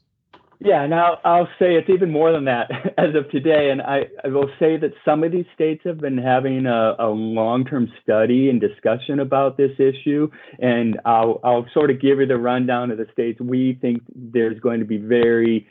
Yeah, 0.63 0.87
now 0.87 1.19
I'll 1.25 1.49
say 1.59 1.77
it's 1.77 1.89
even 1.89 2.11
more 2.11 2.33
than 2.33 2.45
that 2.45 2.71
as 2.99 3.15
of 3.15 3.31
today. 3.31 3.71
And 3.71 3.81
I, 3.81 4.03
I 4.23 4.29
will 4.29 4.51
say 4.59 4.77
that 4.77 4.93
some 5.07 5.25
of 5.25 5.33
these 5.33 5.47
states 5.55 5.81
have 5.85 5.99
been 5.99 6.19
having 6.19 6.67
a, 6.67 6.97
a 6.99 7.09
long 7.09 7.65
term 7.65 7.91
study 8.03 8.51
and 8.51 8.61
discussion 8.61 9.21
about 9.21 9.57
this 9.57 9.73
issue. 9.79 10.31
And 10.59 11.01
I'll, 11.07 11.41
I'll 11.43 11.67
sort 11.73 11.91
of 11.91 12.01
give 12.01 12.21
you 12.21 12.27
the 12.27 12.37
rundown 12.37 12.91
of 12.91 12.99
the 12.99 13.07
states 13.11 13.41
we 13.41 13.79
think 13.81 14.03
there's 14.15 14.61
going 14.61 14.81
to 14.81 14.87
be 14.87 14.99
very 14.99 15.67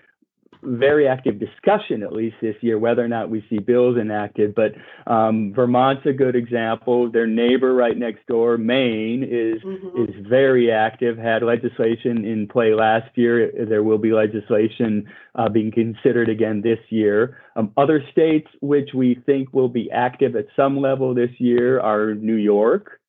very 0.61 1.07
active 1.07 1.39
discussion, 1.39 2.03
at 2.03 2.11
least 2.11 2.35
this 2.41 2.55
year, 2.61 2.77
whether 2.77 3.03
or 3.03 3.07
not 3.07 3.29
we 3.29 3.45
see 3.49 3.59
bills 3.59 3.97
enacted. 3.97 4.55
But 4.55 4.73
um, 5.11 5.53
Vermont's 5.55 6.05
a 6.05 6.13
good 6.13 6.35
example. 6.35 7.11
Their 7.11 7.27
neighbor 7.27 7.73
right 7.73 7.97
next 7.97 8.25
door, 8.27 8.57
Maine, 8.57 9.23
is 9.23 9.61
mm-hmm. 9.61 10.03
is 10.03 10.27
very 10.27 10.71
active. 10.71 11.17
Had 11.17 11.43
legislation 11.43 12.25
in 12.25 12.47
play 12.47 12.73
last 12.73 13.09
year. 13.15 13.51
There 13.67 13.83
will 13.83 13.97
be 13.97 14.11
legislation 14.11 15.09
uh, 15.35 15.49
being 15.49 15.71
considered 15.71 16.29
again 16.29 16.61
this 16.61 16.79
year. 16.89 17.37
Um, 17.55 17.71
other 17.77 18.03
states 18.11 18.47
which 18.61 18.89
we 18.93 19.15
think 19.25 19.53
will 19.53 19.69
be 19.69 19.89
active 19.91 20.35
at 20.35 20.47
some 20.55 20.79
level 20.79 21.13
this 21.13 21.31
year 21.37 21.79
are 21.79 22.15
New 22.15 22.35
York. 22.35 22.99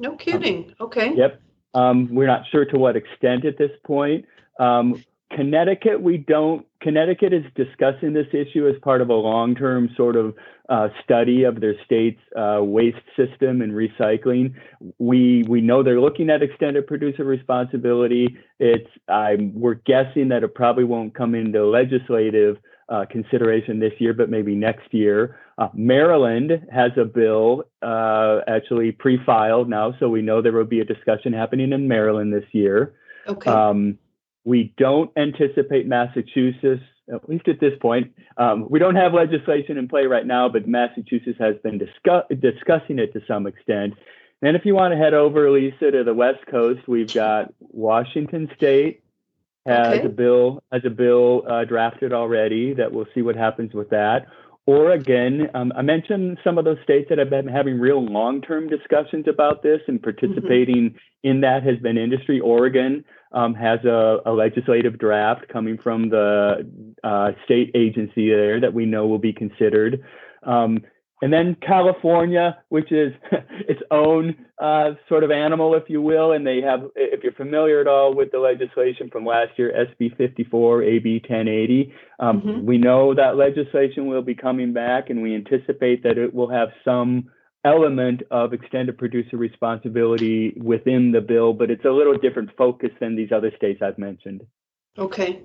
No 0.00 0.16
kidding. 0.16 0.64
Um, 0.64 0.86
okay. 0.86 1.14
Yep. 1.14 1.40
Um, 1.74 2.14
we're 2.14 2.26
not 2.26 2.42
sure 2.50 2.64
to 2.64 2.78
what 2.78 2.96
extent 2.96 3.44
at 3.44 3.58
this 3.58 3.70
point. 3.84 4.24
Um, 4.58 5.02
Connecticut, 5.30 6.00
we 6.00 6.18
don't. 6.18 6.66
Connecticut 6.80 7.32
is 7.32 7.44
discussing 7.54 8.12
this 8.12 8.26
issue 8.32 8.68
as 8.68 8.74
part 8.82 9.00
of 9.00 9.08
a 9.08 9.14
long-term 9.14 9.90
sort 9.96 10.16
of 10.16 10.34
uh, 10.68 10.88
study 11.02 11.44
of 11.44 11.60
their 11.60 11.74
state's 11.84 12.20
uh, 12.36 12.58
waste 12.62 12.96
system 13.16 13.62
and 13.62 13.72
recycling. 13.72 14.54
We 14.98 15.44
we 15.48 15.60
know 15.60 15.82
they're 15.82 16.00
looking 16.00 16.30
at 16.30 16.42
extended 16.42 16.86
producer 16.86 17.24
responsibility. 17.24 18.36
It's 18.58 18.90
I'm 19.08 19.52
we're 19.58 19.74
guessing 19.74 20.28
that 20.28 20.42
it 20.42 20.54
probably 20.54 20.84
won't 20.84 21.14
come 21.14 21.34
into 21.34 21.64
legislative 21.66 22.58
uh, 22.88 23.04
consideration 23.10 23.80
this 23.80 23.92
year, 23.98 24.12
but 24.12 24.30
maybe 24.30 24.54
next 24.54 24.92
year. 24.92 25.36
Uh, 25.58 25.68
Maryland 25.74 26.52
has 26.70 26.92
a 27.00 27.04
bill 27.04 27.64
uh, 27.82 28.40
actually 28.46 28.92
pre-filed 28.92 29.68
now, 29.68 29.94
so 29.98 30.08
we 30.08 30.22
know 30.22 30.42
there 30.42 30.52
will 30.52 30.64
be 30.64 30.80
a 30.80 30.84
discussion 30.84 31.32
happening 31.32 31.72
in 31.72 31.88
Maryland 31.88 32.32
this 32.32 32.44
year. 32.52 32.94
Okay. 33.26 33.50
Um, 33.50 33.98
we 34.46 34.72
don't 34.78 35.10
anticipate 35.16 35.88
Massachusetts, 35.88 36.82
at 37.12 37.28
least 37.28 37.48
at 37.48 37.58
this 37.58 37.72
point. 37.82 38.14
Um, 38.38 38.66
we 38.70 38.78
don't 38.78 38.94
have 38.94 39.12
legislation 39.12 39.76
in 39.76 39.88
play 39.88 40.06
right 40.06 40.24
now, 40.24 40.48
but 40.48 40.68
Massachusetts 40.68 41.36
has 41.40 41.56
been 41.64 41.78
discuss- 41.78 42.26
discussing 42.40 43.00
it 43.00 43.12
to 43.14 43.20
some 43.26 43.48
extent. 43.48 43.94
And 44.42 44.56
if 44.56 44.64
you 44.64 44.76
want 44.76 44.92
to 44.92 44.98
head 44.98 45.14
over, 45.14 45.50
Lisa, 45.50 45.90
to 45.90 46.04
the 46.04 46.14
West 46.14 46.46
Coast, 46.48 46.86
we've 46.86 47.12
got 47.12 47.52
Washington 47.58 48.48
State 48.56 49.02
has 49.66 49.98
okay. 49.98 50.06
a 50.06 50.08
bill 50.08 50.62
has 50.70 50.82
a 50.84 50.90
bill 50.90 51.42
uh, 51.48 51.64
drafted 51.64 52.12
already 52.12 52.72
that 52.74 52.92
we'll 52.92 53.08
see 53.16 53.22
what 53.22 53.34
happens 53.34 53.74
with 53.74 53.90
that. 53.90 54.26
Oregon, 54.66 55.48
um, 55.54 55.72
I 55.76 55.82
mentioned 55.82 56.38
some 56.42 56.58
of 56.58 56.64
those 56.64 56.78
states 56.82 57.06
that 57.08 57.18
have 57.18 57.30
been 57.30 57.46
having 57.46 57.78
real 57.78 58.04
long-term 58.04 58.68
discussions 58.68 59.26
about 59.28 59.62
this 59.62 59.80
and 59.86 60.02
participating 60.02 60.90
mm-hmm. 60.90 60.96
in 61.22 61.40
that 61.42 61.62
has 61.62 61.78
been 61.78 61.96
industry. 61.96 62.40
Oregon 62.40 63.04
um, 63.30 63.54
has 63.54 63.78
a, 63.84 64.18
a, 64.26 64.32
legislative 64.32 64.98
draft 64.98 65.46
coming 65.52 65.78
from 65.80 66.10
the 66.10 66.68
uh, 67.04 67.30
state 67.44 67.70
agency 67.76 68.28
there 68.28 68.60
that 68.60 68.74
we 68.74 68.86
know 68.86 69.06
will 69.06 69.20
be 69.20 69.32
considered. 69.32 70.02
Um, 70.42 70.78
and 71.22 71.32
then 71.32 71.56
California, 71.66 72.58
which 72.68 72.92
is 72.92 73.12
its 73.68 73.80
own 73.90 74.34
uh, 74.60 74.92
sort 75.08 75.24
of 75.24 75.30
animal, 75.30 75.74
if 75.74 75.84
you 75.88 76.02
will, 76.02 76.32
and 76.32 76.46
they 76.46 76.60
have, 76.60 76.80
if 76.94 77.22
you're 77.22 77.32
familiar 77.32 77.80
at 77.80 77.86
all 77.86 78.14
with 78.14 78.30
the 78.32 78.38
legislation 78.38 79.08
from 79.10 79.24
last 79.24 79.52
year, 79.56 79.72
SB 80.00 80.16
54, 80.16 80.82
AB 80.82 81.22
1080, 81.26 81.92
um, 82.20 82.40
mm-hmm. 82.40 82.66
we 82.66 82.76
know 82.78 83.14
that 83.14 83.36
legislation 83.36 84.06
will 84.06 84.22
be 84.22 84.34
coming 84.34 84.72
back, 84.72 85.08
and 85.08 85.22
we 85.22 85.34
anticipate 85.34 86.02
that 86.02 86.18
it 86.18 86.34
will 86.34 86.50
have 86.50 86.68
some 86.84 87.30
element 87.64 88.22
of 88.30 88.52
extended 88.52 88.96
producer 88.96 89.36
responsibility 89.36 90.54
within 90.62 91.12
the 91.12 91.20
bill, 91.20 91.52
but 91.52 91.70
it's 91.70 91.84
a 91.84 91.90
little 91.90 92.16
different 92.16 92.50
focus 92.56 92.90
than 93.00 93.16
these 93.16 93.32
other 93.32 93.50
states 93.56 93.80
I've 93.82 93.98
mentioned. 93.98 94.46
Okay. 94.98 95.42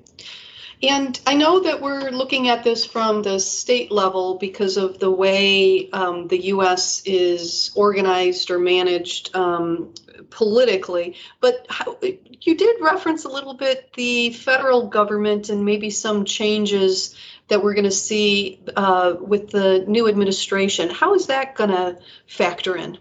And 0.83 1.19
I 1.27 1.35
know 1.35 1.61
that 1.61 1.79
we're 1.79 2.09
looking 2.09 2.50
at 2.50 2.63
this 2.63 2.85
from 2.85 3.21
the 3.21 3.39
state 3.39 3.91
level 3.91 4.38
because 4.38 4.77
of 4.77 4.97
the 5.00 5.11
way 5.11 5.89
um, 5.91 6.27
the 6.27 6.45
U.S. 6.45 7.03
is 7.05 7.71
organized 7.75 8.50
or 8.50 8.57
managed 8.57 9.35
um, 9.35 9.93
politically. 10.31 11.17
But 11.39 11.67
how, 11.69 11.97
you 12.01 12.57
did 12.57 12.81
reference 12.81 13.25
a 13.25 13.29
little 13.29 13.53
bit 13.53 13.93
the 13.93 14.31
federal 14.31 14.88
government 14.88 15.50
and 15.50 15.65
maybe 15.65 15.91
some 15.91 16.25
changes 16.25 17.15
that 17.47 17.61
we're 17.61 17.73
going 17.75 17.83
to 17.83 17.91
see 17.91 18.63
uh, 18.75 19.15
with 19.19 19.51
the 19.51 19.85
new 19.88 20.07
administration. 20.07 20.89
How 20.89 21.13
is 21.13 21.27
that 21.27 21.55
going 21.55 21.69
to 21.69 22.00
factor 22.25 22.75
in? 22.75 22.97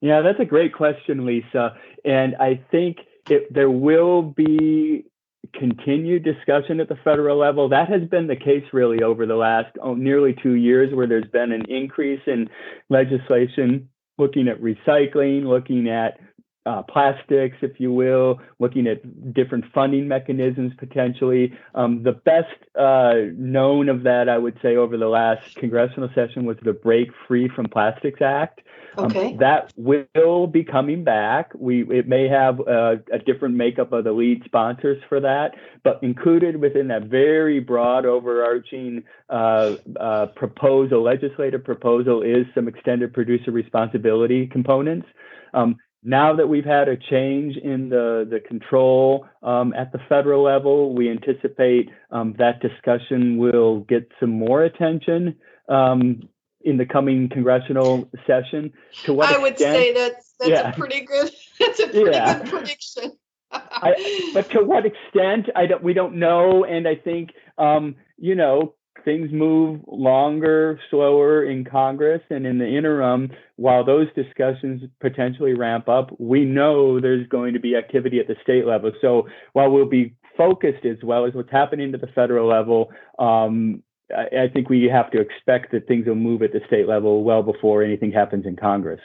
Yeah, 0.00 0.20
that's 0.20 0.40
a 0.40 0.44
great 0.44 0.74
question, 0.74 1.24
Lisa. 1.24 1.78
And 2.04 2.36
I 2.36 2.60
think 2.70 2.98
it, 3.30 3.52
there 3.52 3.70
will 3.70 4.22
be 4.22 5.06
continued 5.52 6.24
discussion 6.24 6.80
at 6.80 6.88
the 6.88 6.96
federal 7.04 7.38
level. 7.38 7.68
That 7.68 7.88
has 7.88 8.08
been 8.08 8.26
the 8.26 8.36
case 8.36 8.64
really 8.72 9.02
over 9.02 9.26
the 9.26 9.36
last 9.36 9.76
oh, 9.82 9.94
nearly 9.94 10.34
two 10.42 10.54
years, 10.54 10.94
where 10.94 11.06
there's 11.06 11.30
been 11.32 11.52
an 11.52 11.64
increase 11.68 12.22
in 12.26 12.48
legislation 12.88 13.88
looking 14.18 14.48
at 14.48 14.60
recycling, 14.60 15.44
looking 15.44 15.88
at 15.88 16.18
uh, 16.66 16.82
plastics, 16.82 17.56
if 17.62 17.78
you 17.78 17.92
will, 17.92 18.40
looking 18.58 18.86
at 18.88 19.32
different 19.32 19.64
funding 19.72 20.08
mechanisms 20.08 20.72
potentially. 20.78 21.56
Um, 21.74 22.02
the 22.02 22.12
best 22.12 22.48
uh, 22.76 23.30
known 23.36 23.88
of 23.88 24.02
that, 24.02 24.28
I 24.28 24.36
would 24.36 24.58
say, 24.60 24.76
over 24.76 24.96
the 24.96 25.06
last 25.06 25.54
congressional 25.56 26.10
session 26.14 26.44
was 26.44 26.56
the 26.62 26.72
Break 26.72 27.10
Free 27.28 27.48
from 27.48 27.66
Plastics 27.66 28.20
Act. 28.20 28.62
Um, 28.96 29.06
okay. 29.06 29.32
Um, 29.32 29.36
that 29.38 29.72
will 29.76 30.46
be 30.46 30.64
coming 30.64 31.04
back. 31.04 31.52
We 31.54 31.82
it 31.90 32.08
may 32.08 32.28
have 32.28 32.60
a, 32.60 33.00
a, 33.12 33.18
different 33.18 33.54
makeup 33.54 33.92
of 33.92 34.04
the 34.04 34.12
lead 34.12 34.42
sponsors 34.44 35.02
for 35.08 35.20
that, 35.20 35.52
but 35.84 36.02
included 36.02 36.56
within 36.60 36.88
that 36.88 37.04
very 37.04 37.60
broad, 37.60 38.06
overarching 38.06 39.04
uh, 39.28 39.76
uh, 39.98 40.26
proposal, 40.36 41.02
legislative 41.02 41.64
proposal, 41.64 42.22
is 42.22 42.46
some 42.54 42.68
extended 42.68 43.12
producer 43.12 43.50
responsibility 43.50 44.46
components. 44.46 45.06
Um, 45.54 45.76
now 46.02 46.36
that 46.36 46.46
we've 46.46 46.64
had 46.64 46.88
a 46.88 46.96
change 46.96 47.56
in 47.56 47.88
the, 47.88 48.26
the 48.30 48.38
control 48.38 49.26
um, 49.42 49.74
at 49.74 49.90
the 49.90 49.98
federal 50.08 50.44
level, 50.44 50.94
we 50.94 51.10
anticipate 51.10 51.90
um, 52.12 52.36
that 52.38 52.60
discussion 52.60 53.38
will 53.38 53.80
get 53.80 54.08
some 54.20 54.30
more 54.30 54.62
attention 54.62 55.36
um, 55.68 56.28
in 56.66 56.76
the 56.76 56.84
coming 56.84 57.28
congressional 57.28 58.10
session. 58.26 58.72
To 59.04 59.14
what 59.14 59.28
I 59.28 59.30
extent, 59.30 59.42
would 59.42 59.58
say 59.58 59.94
that's 59.94 60.34
that's 60.38 60.50
yeah. 60.50 60.70
a 60.70 60.74
pretty 60.74 61.00
good 61.02 61.30
that's 61.60 61.80
a 61.80 61.86
pretty 61.86 62.10
yeah. 62.10 62.40
good 62.40 62.50
prediction. 62.50 63.12
I, 63.52 64.30
but 64.34 64.50
to 64.50 64.64
what 64.64 64.84
extent, 64.84 65.48
I 65.54 65.66
don't. 65.66 65.82
We 65.82 65.94
don't 65.94 66.16
know, 66.16 66.64
and 66.64 66.86
I 66.86 66.96
think, 66.96 67.30
um, 67.56 67.94
you 68.18 68.34
know, 68.34 68.74
things 69.04 69.30
move 69.32 69.82
longer, 69.86 70.80
slower 70.90 71.44
in 71.44 71.64
Congress, 71.64 72.22
and 72.28 72.44
in 72.44 72.58
the 72.58 72.66
interim, 72.66 73.30
while 73.54 73.84
those 73.84 74.08
discussions 74.14 74.82
potentially 75.00 75.54
ramp 75.54 75.88
up, 75.88 76.10
we 76.18 76.44
know 76.44 77.00
there's 77.00 77.26
going 77.28 77.54
to 77.54 77.60
be 77.60 77.76
activity 77.76 78.18
at 78.18 78.26
the 78.26 78.34
state 78.42 78.66
level. 78.66 78.90
So 79.00 79.28
while 79.52 79.70
we'll 79.70 79.88
be 79.88 80.16
focused 80.36 80.84
as 80.84 80.98
well 81.04 81.24
as 81.24 81.34
what's 81.34 81.52
happening 81.52 81.92
to 81.92 81.98
the 81.98 82.08
federal 82.08 82.48
level, 82.48 82.90
um, 83.18 83.82
I, 84.14 84.44
I 84.44 84.48
think 84.48 84.68
we 84.68 84.84
have 84.84 85.10
to 85.12 85.20
expect 85.20 85.72
that 85.72 85.86
things 85.86 86.06
will 86.06 86.14
move 86.14 86.42
at 86.42 86.52
the 86.52 86.60
state 86.66 86.86
level 86.88 87.24
well 87.24 87.42
before 87.42 87.82
anything 87.82 88.12
happens 88.12 88.46
in 88.46 88.56
Congress. 88.56 89.00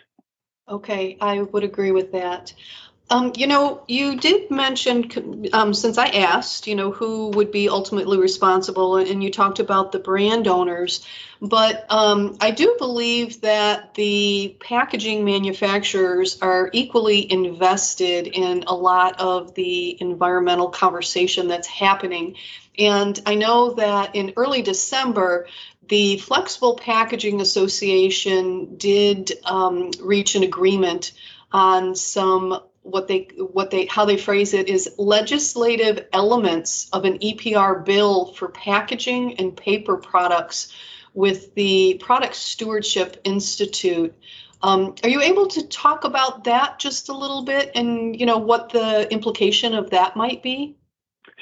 Okay, 0.69 1.17
I 1.19 1.41
would 1.41 1.63
agree 1.63 1.91
with 1.91 2.11
that. 2.13 2.53
Um, 3.11 3.33
you 3.35 3.45
know, 3.45 3.83
you 3.89 4.15
did 4.15 4.49
mention, 4.51 5.49
um, 5.51 5.73
since 5.73 5.97
I 5.97 6.07
asked, 6.07 6.65
you 6.65 6.75
know, 6.75 6.91
who 6.91 7.27
would 7.31 7.51
be 7.51 7.67
ultimately 7.67 8.17
responsible, 8.17 8.95
and 8.95 9.21
you 9.21 9.29
talked 9.29 9.59
about 9.59 9.91
the 9.91 9.99
brand 9.99 10.47
owners, 10.47 11.05
but 11.41 11.85
um, 11.89 12.37
I 12.39 12.51
do 12.51 12.77
believe 12.79 13.41
that 13.41 13.95
the 13.95 14.55
packaging 14.61 15.25
manufacturers 15.25 16.41
are 16.41 16.69
equally 16.71 17.29
invested 17.29 18.27
in 18.27 18.63
a 18.67 18.73
lot 18.73 19.19
of 19.19 19.55
the 19.55 20.01
environmental 20.01 20.69
conversation 20.69 21.49
that's 21.49 21.67
happening. 21.67 22.37
And 22.77 23.19
I 23.25 23.35
know 23.35 23.73
that 23.73 24.15
in 24.15 24.33
early 24.37 24.61
December, 24.61 25.47
the 25.87 26.17
Flexible 26.17 26.75
Packaging 26.75 27.41
Association 27.41 28.77
did 28.77 29.31
um, 29.43 29.91
reach 30.01 30.35
an 30.35 30.43
agreement 30.43 31.11
on 31.51 31.95
some 31.95 32.61
what 32.83 33.07
they 33.07 33.27
what 33.37 33.69
they 33.69 33.85
how 33.85 34.05
they 34.05 34.17
phrase 34.17 34.53
it 34.53 34.67
is 34.67 34.95
legislative 34.97 36.07
elements 36.13 36.89
of 36.91 37.05
an 37.05 37.19
EPR 37.19 37.85
bill 37.85 38.33
for 38.33 38.47
packaging 38.47 39.35
and 39.35 39.55
paper 39.55 39.97
products 39.97 40.73
with 41.13 41.53
the 41.55 41.99
Product 42.01 42.35
Stewardship 42.35 43.19
Institute. 43.23 44.15
Um, 44.63 44.95
are 45.03 45.09
you 45.09 45.21
able 45.21 45.47
to 45.47 45.67
talk 45.67 46.05
about 46.05 46.45
that 46.45 46.79
just 46.79 47.09
a 47.09 47.17
little 47.17 47.43
bit 47.43 47.71
and 47.75 48.19
you 48.19 48.25
know 48.25 48.37
what 48.37 48.69
the 48.69 49.11
implication 49.11 49.75
of 49.75 49.91
that 49.91 50.15
might 50.15 50.41
be? 50.41 50.77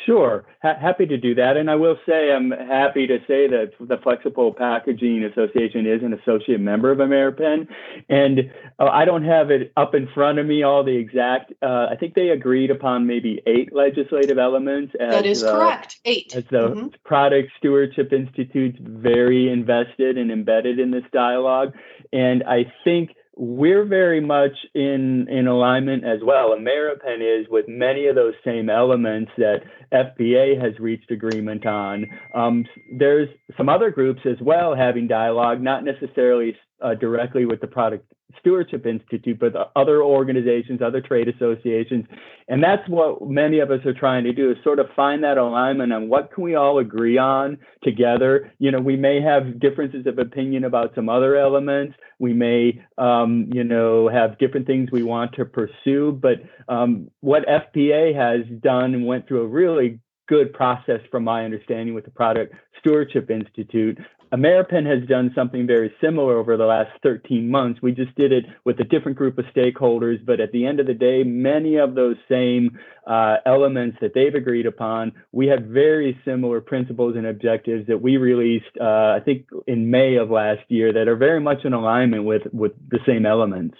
Sure, 0.09 0.43
ha- 0.63 0.79
happy 0.81 1.05
to 1.05 1.17
do 1.17 1.35
that. 1.35 1.55
And 1.55 1.69
I 1.69 1.75
will 1.75 1.95
say 2.07 2.31
I'm 2.31 2.49
happy 2.49 3.05
to 3.05 3.19
say 3.27 3.47
that 3.47 3.73
the 3.79 3.97
Flexible 3.97 4.51
Packaging 4.51 5.23
Association 5.23 5.85
is 5.85 6.01
an 6.01 6.13
associate 6.13 6.59
member 6.59 6.91
of 6.91 6.97
Ameripen. 6.97 7.67
And 8.09 8.51
uh, 8.79 8.85
I 8.85 9.05
don't 9.05 9.23
have 9.23 9.51
it 9.51 9.71
up 9.77 9.93
in 9.93 10.07
front 10.07 10.39
of 10.39 10.47
me, 10.47 10.63
all 10.63 10.83
the 10.83 10.97
exact, 10.97 11.53
uh, 11.61 11.89
I 11.91 11.95
think 11.95 12.15
they 12.15 12.29
agreed 12.29 12.71
upon 12.71 13.05
maybe 13.05 13.43
eight 13.45 13.71
legislative 13.71 14.39
elements. 14.39 14.95
As, 14.99 15.13
that 15.13 15.25
is 15.27 15.43
correct, 15.43 15.99
eight. 16.05 16.35
As 16.35 16.45
the 16.49 16.69
mm-hmm. 16.69 16.87
Product 17.05 17.51
Stewardship 17.59 18.11
Institute's 18.11 18.79
very 18.81 19.47
invested 19.51 20.17
and 20.17 20.31
embedded 20.31 20.79
in 20.79 20.89
this 20.89 21.05
dialogue. 21.13 21.75
And 22.11 22.43
I 22.45 22.73
think 22.83 23.11
we're 23.39 23.85
very 23.85 24.19
much 24.19 24.51
in 24.75 25.27
in 25.29 25.47
alignment 25.47 26.03
as 26.03 26.19
well. 26.21 26.49
Ameripen 26.49 27.21
is 27.21 27.47
with 27.49 27.65
many 27.69 28.07
of 28.07 28.15
those 28.15 28.33
same 28.43 28.69
elements 28.69 29.31
that 29.37 29.61
FPA 29.93 30.61
has 30.61 30.77
reached 30.77 31.09
agreement 31.09 31.65
on. 31.65 32.05
Um, 32.35 32.65
there's 32.91 33.29
some 33.55 33.69
other 33.69 33.91
groups 33.91 34.19
as 34.25 34.35
well 34.41 34.75
having 34.75 35.07
dialogue, 35.07 35.61
not 35.61 35.85
necessarily 35.85 36.53
uh, 36.81 36.95
directly 36.95 37.45
with 37.45 37.61
the 37.61 37.67
Product 37.67 38.05
Stewardship 38.39 38.85
Institute, 38.85 39.39
but 39.39 39.71
other 39.75 40.03
organizations, 40.03 40.81
other 40.81 41.01
trade 41.01 41.27
associations. 41.27 42.05
And 42.47 42.63
that's 42.63 42.87
what 42.87 43.27
many 43.27 43.59
of 43.59 43.71
us 43.71 43.83
are 43.85 43.93
trying 43.93 44.23
to 44.25 44.33
do 44.33 44.51
is 44.51 44.57
sort 44.63 44.79
of 44.79 44.87
find 44.95 45.23
that 45.23 45.37
alignment 45.37 45.91
on 45.91 46.09
what 46.09 46.31
can 46.31 46.43
we 46.43 46.55
all 46.55 46.77
agree 46.77 47.17
on 47.17 47.57
together. 47.83 48.51
You 48.59 48.71
know, 48.71 48.79
we 48.79 48.95
may 48.95 49.21
have 49.21 49.59
differences 49.59 50.05
of 50.05 50.19
opinion 50.19 50.63
about 50.63 50.93
some 50.95 51.09
other 51.09 51.35
elements. 51.35 51.95
We 52.19 52.33
may, 52.33 52.81
um, 52.97 53.49
you 53.51 53.63
know, 53.63 54.09
have 54.09 54.37
different 54.37 54.67
things 54.67 54.89
we 54.91 55.03
want 55.03 55.33
to 55.33 55.45
pursue. 55.45 56.11
But 56.21 56.43
um, 56.67 57.09
what 57.21 57.45
FPA 57.47 58.15
has 58.15 58.45
done 58.61 58.93
and 58.93 59.05
went 59.05 59.27
through 59.27 59.41
a 59.41 59.47
really 59.47 59.99
good 60.27 60.53
process 60.53 61.01
from 61.09 61.23
my 61.23 61.43
understanding 61.43 61.95
with 61.95 62.05
the 62.05 62.11
Product 62.11 62.53
Stewardship 62.79 63.31
Institute 63.31 63.97
Ameripen 64.31 64.85
has 64.85 65.07
done 65.07 65.31
something 65.33 65.65
very 65.65 65.93
similar 65.99 66.37
over 66.37 66.55
the 66.55 66.65
last 66.65 66.91
13 67.01 67.49
months. 67.49 67.81
We 67.81 67.91
just 67.91 68.13
did 68.15 68.31
it 68.31 68.45
with 68.63 68.79
a 68.79 68.83
different 68.83 69.17
group 69.17 69.39
of 69.39 69.45
stakeholders, 69.45 70.23
but 70.23 70.39
at 70.39 70.51
the 70.51 70.67
end 70.67 70.79
of 70.79 70.85
the 70.85 70.93
day, 70.93 71.23
many 71.23 71.77
of 71.77 71.95
those 71.95 72.15
same 72.29 72.77
uh, 73.07 73.37
elements 73.45 73.97
that 74.01 74.13
they've 74.13 74.35
agreed 74.35 74.67
upon, 74.67 75.13
we 75.31 75.47
had 75.47 75.67
very 75.69 76.19
similar 76.25 76.61
principles 76.61 77.15
and 77.15 77.25
objectives 77.25 77.87
that 77.87 78.01
we 78.01 78.17
released, 78.17 78.77
uh, 78.79 79.17
I 79.17 79.21
think, 79.25 79.47
in 79.65 79.89
May 79.89 80.15
of 80.17 80.29
last 80.29 80.61
year 80.67 80.93
that 80.93 81.07
are 81.07 81.15
very 81.15 81.39
much 81.39 81.65
in 81.65 81.73
alignment 81.73 82.23
with 82.23 82.43
with 82.53 82.73
the 82.89 82.99
same 83.07 83.25
elements. 83.25 83.77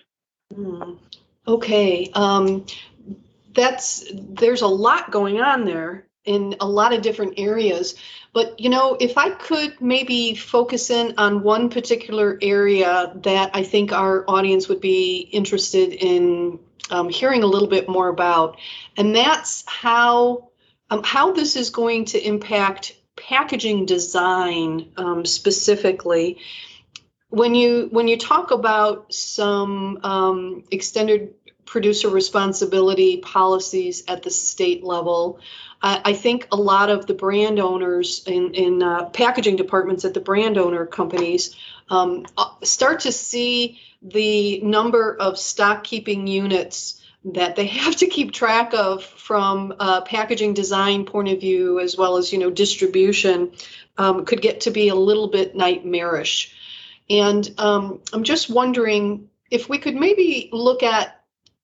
Mm. 0.54 0.98
Okay, 1.48 2.10
um, 2.14 2.66
that's 3.54 4.04
there's 4.14 4.62
a 4.62 4.68
lot 4.68 5.12
going 5.12 5.42
on 5.42 5.66
there 5.66 6.09
in 6.30 6.56
a 6.60 6.68
lot 6.68 6.94
of 6.94 7.02
different 7.02 7.34
areas. 7.38 7.96
But, 8.34 8.60
you 8.60 8.70
know, 8.70 8.96
if 9.00 9.18
I 9.18 9.32
could 9.32 9.82
maybe 9.82 10.36
focus 10.36 10.92
in 10.92 11.16
on 11.18 11.42
one 11.42 11.72
particular 11.72 12.38
area 12.40 13.12
that 13.24 13.50
I 13.56 13.64
think 13.64 13.92
our 13.92 14.24
audience 14.30 14.70
would 14.70 14.80
be 14.80 15.28
interested 15.32 15.92
in 15.92 16.60
um, 16.92 17.10
hearing 17.10 17.42
a 17.42 17.48
little 17.48 17.68
bit 17.68 17.90
more 17.90 18.10
about, 18.10 18.60
and 18.96 19.16
that's 19.16 19.64
how 19.66 20.50
um, 20.92 21.02
how 21.04 21.34
this 21.34 21.56
is 21.56 21.72
going 21.72 22.06
to 22.06 22.20
impact 22.24 22.96
packaging 23.16 23.88
design 23.88 24.92
um, 24.98 25.26
specifically. 25.26 26.38
When 27.30 27.56
you 27.56 27.90
when 27.92 28.08
you 28.08 28.18
talk 28.18 28.52
about 28.52 29.14
some 29.14 30.00
um, 30.04 30.64
extended 30.70 31.34
producer 31.70 32.10
responsibility 32.10 33.18
policies 33.18 34.04
at 34.08 34.24
the 34.24 34.32
state 34.32 34.84
level. 34.84 35.40
Uh, 35.82 36.00
I 36.04 36.14
think 36.14 36.48
a 36.52 36.58
lot 36.58 36.90
of 36.90 37.06
the 37.06 37.14
brand 37.14 37.60
owners 37.60 38.24
in, 38.28 38.54
in 38.54 38.84
uh, 38.84 39.06
packaging 39.06 39.56
departments 39.56 40.06
at 40.06 40.14
the 40.14 40.20
brand 40.20 40.58
owner 40.58 40.86
companies 40.86 41.56
um, 41.90 42.26
uh, 42.38 42.50
start 42.64 43.02
to 43.02 43.12
see 43.12 43.80
the 44.02 44.62
number 44.62 45.16
of 45.16 45.38
stock 45.38 45.84
keeping 45.84 46.28
units 46.28 47.02
that 47.26 47.56
they 47.56 47.68
have 47.84 47.96
to 47.98 48.08
keep 48.08 48.32
track 48.32 48.74
of 48.74 49.04
from 49.04 49.74
a 49.80 50.02
packaging 50.02 50.54
design 50.54 51.06
point 51.06 51.30
of 51.30 51.40
view 51.40 51.80
as 51.80 51.98
well 51.98 52.18
as 52.18 52.32
you 52.32 52.40
know 52.40 52.50
distribution 52.50 53.52
um, 53.98 54.26
could 54.26 54.42
get 54.42 54.62
to 54.62 54.72
be 54.72 54.90
a 54.90 54.96
little 54.96 55.28
bit 55.28 55.56
nightmarish. 55.56 56.56
And 57.10 57.50
um, 57.58 58.02
i'm 58.14 58.24
just 58.24 58.50
wondering 58.50 59.30
if 59.50 59.68
we 59.68 59.80
could 59.80 59.96
maybe 59.96 60.50
look 60.52 60.84
at 60.84 61.19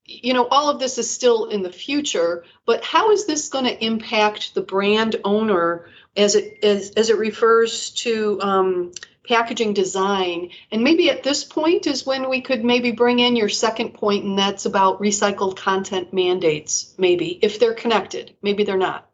you 0.05 0.33
know, 0.33 0.47
all 0.47 0.69
of 0.69 0.79
this 0.79 0.97
is 0.97 1.09
still 1.09 1.45
in 1.45 1.63
the 1.63 1.71
future, 1.71 2.43
but 2.65 2.83
how 2.83 3.11
is 3.11 3.25
this 3.25 3.49
going 3.49 3.65
to 3.65 3.83
impact 3.85 4.53
the 4.53 4.61
brand 4.61 5.15
owner 5.23 5.87
as 6.15 6.35
it 6.35 6.63
as, 6.63 6.91
as 6.91 7.09
it 7.09 7.17
refers 7.17 7.89
to 7.91 8.39
um, 8.41 8.91
packaging 9.27 9.73
design? 9.73 10.51
And 10.71 10.83
maybe 10.83 11.09
at 11.09 11.23
this 11.23 11.43
point 11.43 11.87
is 11.87 12.05
when 12.05 12.29
we 12.29 12.41
could 12.41 12.63
maybe 12.63 12.91
bring 12.91 13.19
in 13.19 13.35
your 13.35 13.49
second 13.49 13.95
point, 13.95 14.25
and 14.25 14.37
that's 14.37 14.65
about 14.65 15.01
recycled 15.01 15.57
content 15.57 16.13
mandates. 16.13 16.93
Maybe 16.97 17.39
if 17.41 17.59
they're 17.59 17.73
connected, 17.73 18.35
maybe 18.43 18.63
they're 18.63 18.77
not. 18.77 19.09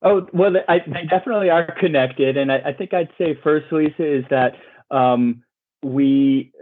Oh 0.00 0.26
well, 0.32 0.54
I, 0.66 0.78
they 0.78 1.06
definitely 1.08 1.50
are 1.50 1.76
connected, 1.78 2.38
and 2.38 2.50
I, 2.50 2.58
I 2.66 2.72
think 2.72 2.94
I'd 2.94 3.10
say 3.18 3.38
first, 3.44 3.70
Lisa, 3.70 4.18
is 4.18 4.24
that 4.30 4.54
um, 4.90 5.44
we 5.82 6.52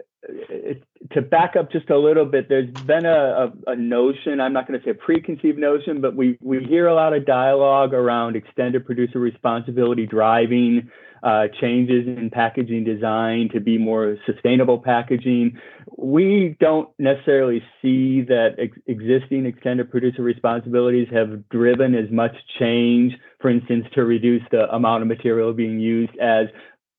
to 1.13 1.23
back 1.23 1.57
up 1.57 1.73
just 1.73 1.89
a 1.91 1.99
little 1.99 2.27
bit, 2.27 2.49
there's 2.49 2.71
been 2.71 3.07
a, 3.07 3.53
a, 3.67 3.73
a 3.73 3.77
notion, 3.77 4.41
I'm 4.41 4.53
not 4.53 4.69
going 4.69 4.79
to 4.79 4.85
say 4.85 4.91
a 4.91 4.95
preconceived 4.95 5.59
notion, 5.59 6.01
but 6.01 6.15
we, 6.15 6.39
we 6.43 6.63
hear 6.65 6.87
a 6.87 6.95
lot 6.95 7.15
of 7.15 7.25
dialogue 7.25 7.95
around 7.95 8.37
extended 8.37 8.85
producer 8.85 9.19
responsibility 9.19 10.07
driving 10.07 10.91
uh, 11.23 11.45
changes 11.61 12.07
in 12.07 12.31
packaging 12.31 12.85
design 12.85 13.49
to 13.53 13.61
be 13.61 13.77
more 13.77 14.17
sustainable 14.27 14.79
packaging. 14.79 15.59
We 15.97 16.57
don't 16.61 16.89
necessarily 16.99 17.63
see 17.83 18.23
that 18.23 18.57
ex- 18.59 18.79
existing 18.87 19.47
extended 19.47 19.91
producer 19.91 20.23
responsibilities 20.23 21.09
have 21.13 21.49
driven 21.51 21.95
as 21.95 22.11
much 22.11 22.33
change, 22.59 23.15
for 23.41 23.51
instance, 23.51 23.87
to 23.95 24.05
reduce 24.05 24.43
the 24.51 24.73
amount 24.75 25.03
of 25.03 25.09
material 25.09 25.53
being 25.53 25.79
used 25.79 26.17
as 26.19 26.47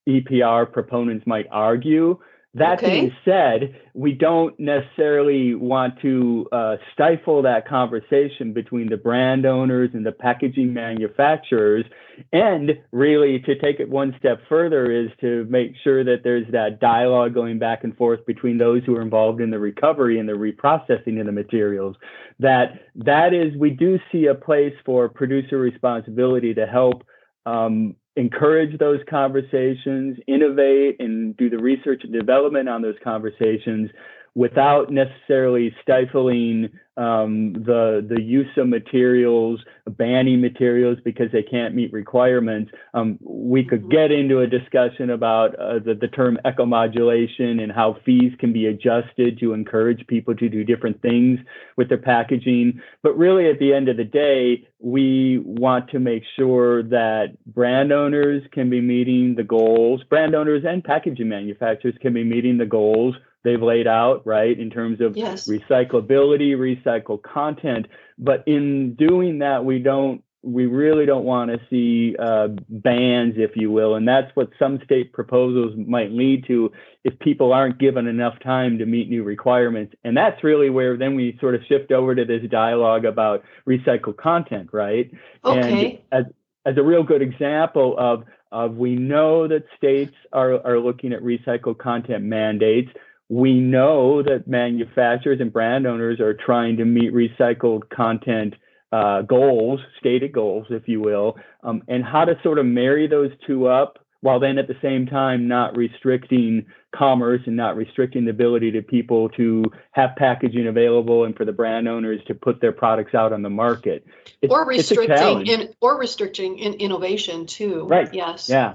EPR 0.08 0.72
proponents 0.72 1.26
might 1.26 1.48
argue. 1.52 2.20
That 2.54 2.80
Okay. 2.80 2.92
being 2.92 3.16
said, 3.24 3.80
we 3.94 4.12
don't 4.12 4.60
necessarily 4.60 5.56
want 5.56 6.02
to 6.02 6.50
uh, 6.52 6.76
stifle 6.94 7.42
that 7.44 7.66
conversation 7.66 8.52
between 8.52 8.90
the 8.90 8.98
brand 8.98 9.46
owners 9.46 9.92
and 9.94 10.06
the 10.06 10.12
packaging 10.12 10.74
manufacturers. 10.74 11.86
And 12.34 12.78
really, 12.92 13.40
to 13.40 13.56
take 13.58 13.80
it 13.80 13.90
one 13.90 14.14
step 14.20 14.42
further, 14.50 14.92
is 14.92 15.10
to 15.22 15.46
make 15.50 15.76
sure 15.82 16.04
that 16.04 16.24
there's 16.26 16.46
that 16.52 16.82
dialogue 16.82 17.34
going 17.34 17.58
back 17.58 17.86
and 17.86 17.96
forth 17.96 18.26
between 18.26 18.58
those 18.58 18.84
who 18.84 18.98
are 18.98 19.02
involved 19.02 19.40
in 19.40 19.50
the 19.50 19.58
recovery 19.60 20.20
and 20.20 20.28
the 20.28 20.34
reprocessing 20.34 21.22
of 21.22 21.26
the 21.26 21.32
materials. 21.32 21.96
That 22.40 22.82
that 22.96 23.34
is, 23.34 23.56
we 23.58 23.70
do 23.70 23.98
see 24.12 24.26
a 24.26 24.36
place 24.36 24.74
for 24.86 25.08
producer 25.08 25.58
responsibility 25.58 26.54
to 26.56 26.68
help 26.68 27.06
um, 27.46 27.96
encourage 28.16 28.78
those 28.78 29.00
conversations, 29.10 30.18
innovate, 30.28 30.98
and 31.00 31.36
do 31.38 31.50
the 31.50 31.58
research 31.58 32.02
and 32.04 32.14
development 32.14 32.68
on 32.68 32.82
those 32.82 32.96
conversations 33.04 33.90
without 34.36 34.92
necessarily 34.92 35.76
stifling 35.82 36.70
um, 36.98 37.54
the 37.54 38.06
the 38.08 38.22
use 38.22 38.50
of 38.58 38.68
materials, 38.68 39.60
banning 39.88 40.42
materials 40.42 40.98
because 41.04 41.32
they 41.32 41.42
can't 41.42 41.74
meet 41.74 41.92
requirements. 41.92 42.72
Um, 42.94 43.18
we 43.22 43.64
could 43.64 43.90
get 43.90 44.12
into 44.12 44.40
a 44.40 44.48
discussion 44.48 45.10
about 45.10 45.56
uh, 45.56 45.80
the, 45.80 45.96
the 46.00 46.10
term 46.10 46.38
ecomodulation 46.46 47.62
and 47.62 47.72
how 47.72 47.98
fees 48.06 48.34
can 48.40 48.52
be 48.54 48.68
adjusted 48.68 49.40
to 49.40 49.54
encourage 49.54 50.06
people 50.08 50.36
to 50.36 50.50
do 50.50 50.64
different 50.64 51.02
things 51.02 51.40
with 51.78 51.90
their 51.90 51.98
packaging. 51.98 52.82
But 53.04 53.18
really, 53.18 53.50
at 53.50 53.60
the 53.60 53.74
end 53.74 53.88
of 53.88 53.98
the 53.98 54.04
day, 54.04 54.68
we 54.80 55.40
want 55.46 55.90
to 55.92 56.00
make 56.00 56.24
sure 56.38 56.84
that 56.84 57.38
brand 57.46 57.92
owners 57.92 58.44
can 58.52 58.70
be 58.70 58.82
meeting 58.82 59.36
the 59.36 59.44
goals, 59.44 60.04
brand 60.10 60.36
owners 60.36 60.64
and 60.68 60.84
packaging 60.84 61.30
manufacturers 61.30 61.96
can 62.02 62.14
be 62.14 62.24
meeting 62.24 62.58
the 62.58 62.66
goals 62.66 63.16
they've 63.44 63.62
laid 63.62 63.88
out, 63.88 64.26
right, 64.26 64.58
in 64.58 64.70
terms 64.70 65.02
of 65.02 65.18
Yes. 65.18 65.48
recyclability, 65.48 66.56
recycled 66.56 67.22
content. 67.24 67.88
But 68.18 68.44
in 68.46 68.94
doing 68.96 69.40
that, 69.40 69.66
we 69.66 69.80
don't, 69.80 70.24
we 70.44 70.66
really 70.66 71.06
don't 71.06 71.24
want 71.24 71.52
to 71.52 71.60
see 71.70 72.16
uh, 72.18 72.48
bans, 72.68 73.36
if 73.38 73.52
you 73.56 73.72
will. 73.72 73.96
And 73.96 74.08
that's 74.08 74.36
what 74.36 74.50
some 74.58 74.80
state 74.84 75.14
proposals 75.14 75.74
might 75.78 76.12
lead 76.12 76.46
to 76.48 76.72
if 77.04 77.18
people 77.20 77.54
aren't 77.54 77.78
given 77.78 78.08
enough 78.08 78.40
time 78.40 78.80
to 78.80 78.86
meet 78.86 79.08
new 79.08 79.24
requirements. 79.24 79.94
And 80.04 80.18
that's 80.18 80.44
really 80.44 80.70
where 80.72 80.98
then 80.98 81.16
we 81.16 81.38
sort 81.40 81.54
of 81.54 81.62
shift 81.68 81.92
over 81.92 82.16
to 82.16 82.26
this 82.26 82.42
dialogue 82.50 83.06
about 83.06 83.44
recycled 83.68 84.18
content, 84.18 84.70
right? 84.72 85.12
Okay. 85.46 86.02
And 86.12 86.26
as, 86.26 86.34
as 86.66 86.78
a 86.78 86.84
real 86.84 87.04
good 87.04 87.22
example 87.22 87.96
of, 87.98 88.24
of 88.52 88.76
we 88.76 88.96
know 88.96 89.48
that 89.48 89.64
states 89.78 90.16
are, 90.34 90.66
are 90.66 90.80
looking 90.80 91.14
at 91.14 91.22
recycled 91.22 91.78
content 91.78 92.24
mandates. 92.24 92.90
We 93.32 93.62
know 93.62 94.22
that 94.24 94.46
manufacturers 94.46 95.40
and 95.40 95.54
brand 95.54 95.88
owners 95.88 96.20
are 96.20 96.34
trying 96.34 96.76
to 96.78 96.84
meet 96.84 97.14
recycled 97.14 97.90
content 97.90 98.56
uh, 98.92 99.22
goals, 99.22 99.80
stated 99.98 100.34
goals, 100.34 100.68
if 100.70 100.90
you 100.90 101.00
will, 101.00 101.38
um, 101.64 101.82
and 101.88 102.04
how 102.04 102.26
to 102.26 102.38
sort 102.44 102.60
of 102.60 102.66
marry 102.66 103.08
those 103.08 103.32
two 103.48 103.68
up 103.68 104.00
while 104.20 104.42
then 104.42 104.58
at 104.58 104.68
the 104.68 104.76
same 104.82 105.06
time 105.06 105.48
not 105.48 105.78
restricting 105.78 106.66
commerce 106.94 107.40
and 107.46 107.56
not 107.56 107.78
restricting 107.78 108.26
the 108.26 108.32
ability 108.32 108.70
to 108.72 108.82
people 108.82 109.30
to 109.30 109.64
have 109.92 110.10
packaging 110.18 110.68
available 110.68 111.24
and 111.24 111.38
for 111.38 111.46
the 111.46 111.54
brand 111.54 111.88
owners 111.88 112.20
to 112.28 112.36
put 112.36 112.60
their 112.60 112.74
products 112.74 113.16
out 113.16 113.32
on 113.32 113.44
the 113.44 113.50
market. 113.50 114.06
It's, 114.42 114.54
or 114.54 114.66
restricting 114.66 115.48
in 115.48 115.74
or 115.80 115.98
restricting 115.98 116.60
in 116.60 116.74
innovation 116.74 117.46
too. 117.46 117.86
Right. 117.86 118.14
Yes. 118.14 118.50
yeah. 118.50 118.74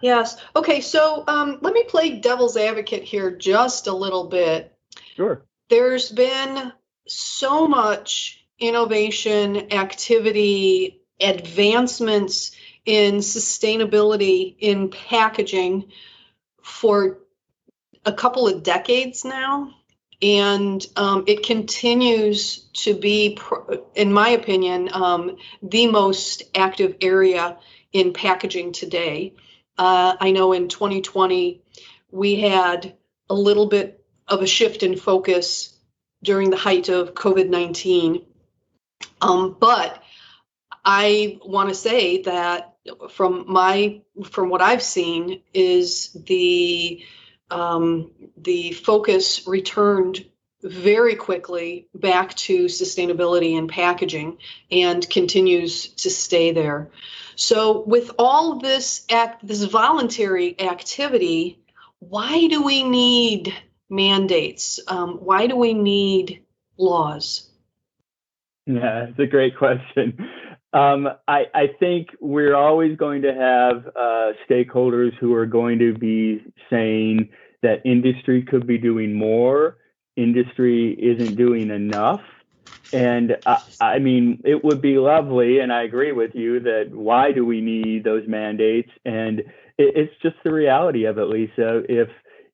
Yes. 0.00 0.36
Okay. 0.54 0.80
So 0.80 1.24
um, 1.26 1.58
let 1.60 1.74
me 1.74 1.84
play 1.84 2.18
devil's 2.18 2.56
advocate 2.56 3.04
here 3.04 3.30
just 3.30 3.86
a 3.86 3.92
little 3.92 4.24
bit. 4.28 4.76
Sure. 5.16 5.44
There's 5.68 6.10
been 6.10 6.72
so 7.06 7.66
much 7.66 8.44
innovation, 8.58 9.72
activity, 9.72 11.02
advancements 11.20 12.52
in 12.84 13.16
sustainability 13.16 14.56
in 14.58 14.90
packaging 14.90 15.90
for 16.62 17.18
a 18.04 18.12
couple 18.12 18.48
of 18.48 18.62
decades 18.62 19.24
now. 19.24 19.74
And 20.20 20.84
um, 20.96 21.24
it 21.28 21.44
continues 21.44 22.68
to 22.78 22.94
be, 22.94 23.38
in 23.94 24.12
my 24.12 24.30
opinion, 24.30 24.88
um, 24.92 25.36
the 25.62 25.86
most 25.86 26.42
active 26.56 26.96
area 27.00 27.58
in 27.92 28.12
packaging 28.12 28.72
today. 28.72 29.34
Uh, 29.78 30.16
I 30.20 30.32
know 30.32 30.52
in 30.52 30.68
2020, 30.68 31.62
we 32.10 32.36
had 32.36 32.96
a 33.30 33.34
little 33.34 33.66
bit 33.66 34.04
of 34.26 34.42
a 34.42 34.46
shift 34.46 34.82
in 34.82 34.96
focus 34.96 35.76
during 36.22 36.50
the 36.50 36.56
height 36.56 36.88
of 36.88 37.14
COVID 37.14 37.48
19. 37.48 38.24
Um, 39.20 39.56
but 39.58 40.02
I 40.84 41.38
want 41.44 41.68
to 41.68 41.74
say 41.74 42.22
that 42.22 42.74
from 43.10 43.44
my 43.46 44.02
from 44.24 44.48
what 44.48 44.62
I've 44.62 44.82
seen 44.82 45.42
is 45.54 46.12
the 46.12 47.04
um, 47.50 48.10
the 48.36 48.72
focus 48.72 49.46
returned 49.46 50.24
very 50.62 51.14
quickly 51.14 51.88
back 51.94 52.34
to 52.34 52.66
sustainability 52.66 53.56
and 53.56 53.68
packaging 53.68 54.38
and 54.70 55.08
continues 55.08 55.88
to 55.88 56.10
stay 56.10 56.52
there. 56.52 56.90
So 57.36 57.82
with 57.82 58.10
all 58.18 58.58
this 58.58 59.04
act 59.10 59.46
this 59.46 59.62
voluntary 59.62 60.60
activity, 60.60 61.60
why 62.00 62.48
do 62.48 62.62
we 62.62 62.82
need 62.82 63.54
mandates? 63.88 64.80
Um, 64.88 65.18
why 65.18 65.46
do 65.46 65.56
we 65.56 65.74
need 65.74 66.42
laws? 66.76 67.48
Yeah, 68.66 69.06
it's 69.08 69.18
a 69.18 69.26
great 69.26 69.56
question. 69.56 70.18
Um, 70.72 71.08
I, 71.26 71.44
I 71.54 71.66
think 71.80 72.08
we're 72.20 72.54
always 72.54 72.96
going 72.98 73.22
to 73.22 73.32
have 73.32 73.86
uh, 73.96 74.32
stakeholders 74.48 75.16
who 75.18 75.32
are 75.34 75.46
going 75.46 75.78
to 75.78 75.94
be 75.94 76.42
saying 76.68 77.30
that 77.62 77.86
industry 77.86 78.42
could 78.42 78.66
be 78.66 78.76
doing 78.76 79.14
more, 79.14 79.78
industry 80.18 80.92
isn't 80.92 81.36
doing 81.36 81.70
enough. 81.70 82.22
And 82.92 83.36
I, 83.46 83.62
I 83.80 83.98
mean, 83.98 84.40
it 84.44 84.64
would 84.64 84.80
be 84.80 84.98
lovely, 84.98 85.60
and 85.60 85.72
I 85.72 85.82
agree 85.82 86.12
with 86.12 86.34
you 86.34 86.60
that 86.60 86.90
why 86.90 87.32
do 87.32 87.44
we 87.44 87.60
need 87.60 88.04
those 88.04 88.26
mandates? 88.26 88.90
And 89.04 89.40
it, 89.40 89.46
it's 89.78 90.14
just 90.22 90.36
the 90.44 90.52
reality 90.52 91.04
of 91.04 91.18
it, 91.18 91.24
Lisa. 91.24 91.82
If 91.88 92.08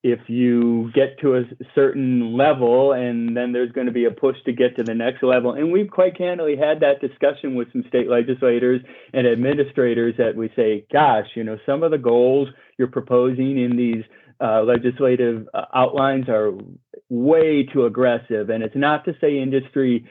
if 0.05 0.21
you 0.29 0.91
get 0.93 1.19
to 1.19 1.35
a 1.35 1.45
certain 1.75 2.37
level 2.37 2.93
and 2.93 3.35
then 3.35 3.53
there's 3.53 3.73
going 3.73 3.87
to 3.87 3.93
be 3.93 4.05
a 4.05 4.11
push 4.11 4.37
to 4.45 4.53
get 4.53 4.77
to 4.77 4.83
the 4.83 4.93
next 4.93 5.23
level. 5.23 5.55
And 5.55 5.73
we've 5.73 5.91
quite 5.91 6.19
candidly 6.19 6.57
had 6.59 6.81
that 6.81 7.01
discussion 7.01 7.55
with 7.55 7.73
some 7.73 7.85
state 7.89 8.07
legislators 8.07 8.83
and 9.15 9.27
administrators 9.27 10.15
that 10.19 10.37
we 10.37 10.53
say, 10.55 10.85
gosh, 10.93 11.29
you 11.35 11.43
know, 11.43 11.57
some 11.65 11.83
of 11.83 11.91
the 11.91 11.97
goals 11.97 12.49
you're 12.77 12.89
proposing 12.89 13.59
in 13.59 13.79
these 13.79 14.05
uh, 14.41 14.63
legislative 14.63 15.49
uh, 15.55 15.65
outlines 15.75 16.29
are 16.29 16.53
way 17.09 17.65
too 17.65 17.87
aggressive. 17.87 18.51
And 18.51 18.63
it's 18.63 18.77
not 18.77 19.05
to 19.05 19.15
say 19.21 19.39
industry 19.39 20.07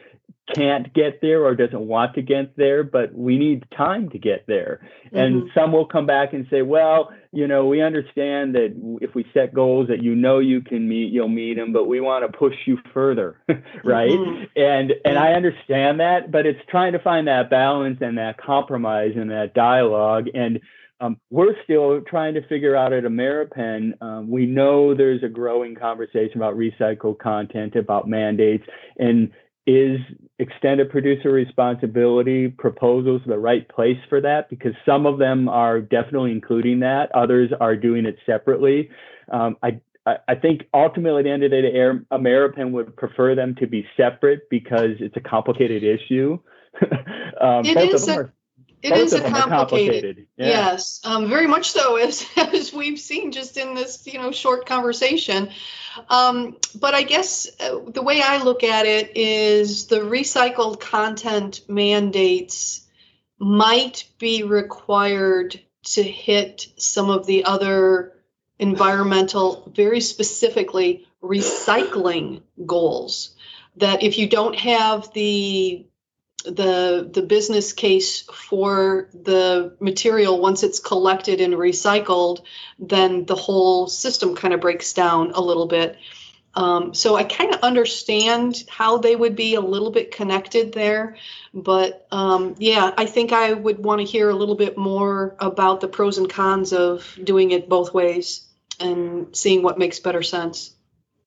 can't 0.53 0.93
get 0.93 1.21
there 1.21 1.45
or 1.45 1.55
doesn't 1.55 1.87
want 1.87 2.15
to 2.15 2.21
get 2.21 2.57
there, 2.57 2.83
but 2.83 3.13
we 3.13 3.37
need 3.37 3.63
time 3.75 4.09
to 4.09 4.19
get 4.19 4.45
there. 4.45 4.81
Mm-hmm. 5.07 5.17
And 5.17 5.49
some 5.55 5.71
will 5.71 5.85
come 5.85 6.05
back 6.05 6.33
and 6.33 6.45
say, 6.49 6.61
well, 6.61 7.11
you 7.31 7.47
know, 7.47 7.65
we 7.65 7.81
understand 7.81 8.53
that 8.55 8.75
if 9.01 9.15
we 9.15 9.25
set 9.33 9.53
goals 9.53 9.87
that 9.87 10.03
you 10.03 10.15
know 10.15 10.39
you 10.39 10.61
can 10.61 10.87
meet, 10.87 11.13
you'll 11.13 11.29
meet 11.29 11.55
them, 11.55 11.71
but 11.71 11.87
we 11.87 12.01
want 12.01 12.29
to 12.29 12.37
push 12.37 12.55
you 12.65 12.77
further, 12.93 13.39
right? 13.83 14.11
Mm-hmm. 14.11 14.43
And 14.57 14.93
and 15.05 15.17
I 15.17 15.31
understand 15.31 16.01
that, 16.01 16.29
but 16.31 16.45
it's 16.45 16.59
trying 16.69 16.91
to 16.91 16.99
find 16.99 17.27
that 17.27 17.49
balance 17.49 17.99
and 18.01 18.17
that 18.17 18.37
compromise 18.37 19.13
and 19.15 19.31
that 19.31 19.53
dialogue. 19.53 20.27
And 20.33 20.59
um, 21.03 21.17
we're 21.29 21.55
still 21.65 22.01
trying 22.01 22.33
to 22.35 22.47
figure 22.47 22.75
out 22.75 22.93
at 22.93 23.03
Ameripen. 23.03 24.01
Um, 24.01 24.29
we 24.29 24.45
know 24.45 24.95
there's 24.95 25.21
a 25.21 25.27
growing 25.27 25.75
conversation 25.75 26.37
about 26.37 26.55
recycled 26.55 27.19
content, 27.19 27.75
about 27.75 28.07
mandates, 28.07 28.63
and 28.97 29.31
is 29.67 29.99
extended 30.39 30.89
producer 30.89 31.29
responsibility 31.29 32.47
proposals 32.47 33.21
the 33.25 33.37
right 33.37 33.67
place 33.67 33.97
for 34.07 34.21
that? 34.21 34.49
Because 34.49 34.73
some 34.85 35.05
of 35.05 35.19
them 35.19 35.49
are 35.49 35.81
definitely 35.81 36.31
including 36.31 36.79
that, 36.79 37.13
others 37.13 37.51
are 37.59 37.75
doing 37.75 38.05
it 38.05 38.17
separately. 38.25 38.89
Um, 39.31 39.57
I, 39.61 39.81
I 40.05 40.35
think 40.35 40.63
ultimately 40.73 41.19
at 41.19 41.23
the 41.23 41.31
end 41.31 41.43
of 41.43 41.51
the 41.51 41.61
day, 41.61 42.15
Ameripen 42.15 42.71
would 42.71 42.95
prefer 42.95 43.35
them 43.35 43.55
to 43.59 43.67
be 43.67 43.85
separate 43.97 44.49
because 44.49 44.91
it's 44.99 45.15
a 45.17 45.21
complicated 45.21 45.83
issue. 45.83 46.39
um, 47.41 47.65
it 47.65 47.77
is 47.77 48.07
a, 48.07 48.31
it 48.83 48.97
is 48.97 49.13
a 49.13 49.21
complicated, 49.21 49.49
complicated. 49.49 50.27
Yeah. 50.35 50.47
yes, 50.47 50.99
um, 51.05 51.29
very 51.29 51.47
much 51.47 51.71
so 51.71 51.95
as 52.07 52.27
as 52.35 52.73
we've 52.73 52.99
seen 52.99 53.31
just 53.31 53.57
in 53.57 53.75
this 53.75 54.05
you 54.05 54.19
know 54.19 54.31
short 54.31 54.65
conversation. 54.65 55.49
Um, 56.09 56.57
but 56.79 56.93
I 56.93 57.03
guess 57.03 57.47
uh, 57.59 57.79
the 57.87 58.01
way 58.01 58.21
I 58.21 58.43
look 58.43 58.63
at 58.63 58.85
it 58.85 59.15
is 59.15 59.87
the 59.87 59.99
recycled 59.99 60.79
content 60.79 61.61
mandates 61.67 62.85
might 63.39 64.05
be 64.19 64.43
required 64.43 65.59
to 65.83 66.03
hit 66.03 66.67
some 66.77 67.09
of 67.09 67.25
the 67.25 67.45
other 67.45 68.13
environmental, 68.59 69.71
very 69.75 70.01
specifically 70.01 71.05
recycling 71.21 72.41
goals. 72.65 73.35
That 73.77 74.03
if 74.03 74.17
you 74.17 74.27
don't 74.27 74.57
have 74.59 75.11
the 75.13 75.87
the 76.43 77.09
the 77.11 77.21
business 77.21 77.73
case 77.73 78.21
for 78.21 79.09
the 79.13 79.75
material 79.79 80.39
once 80.39 80.63
it's 80.63 80.79
collected 80.79 81.41
and 81.41 81.53
recycled, 81.53 82.43
then 82.79 83.25
the 83.25 83.35
whole 83.35 83.87
system 83.87 84.35
kind 84.35 84.53
of 84.53 84.61
breaks 84.61 84.93
down 84.93 85.31
a 85.31 85.41
little 85.41 85.67
bit. 85.67 85.97
Um, 86.55 86.93
so 86.93 87.15
I 87.15 87.23
kind 87.23 87.53
of 87.53 87.61
understand 87.61 88.63
how 88.69 88.99
they 88.99 89.15
would 89.15 89.35
be 89.35 89.55
a 89.55 89.61
little 89.61 89.89
bit 89.89 90.11
connected 90.11 90.71
there, 90.71 91.17
but 91.51 92.05
um, 92.11 92.55
yeah, 92.59 92.93
I 92.95 93.07
think 93.07 93.31
I 93.31 93.53
would 93.53 93.79
want 93.79 94.01
to 94.01 94.05
hear 94.05 94.29
a 94.29 94.35
little 94.35 94.55
bit 94.55 94.77
more 94.77 95.35
about 95.39 95.81
the 95.81 95.87
pros 95.87 96.19
and 96.19 96.29
cons 96.29 96.71
of 96.71 97.17
doing 97.23 97.51
it 97.51 97.67
both 97.67 97.91
ways 97.91 98.47
and 98.79 99.35
seeing 99.35 99.63
what 99.63 99.79
makes 99.79 99.99
better 99.99 100.21
sense. 100.21 100.75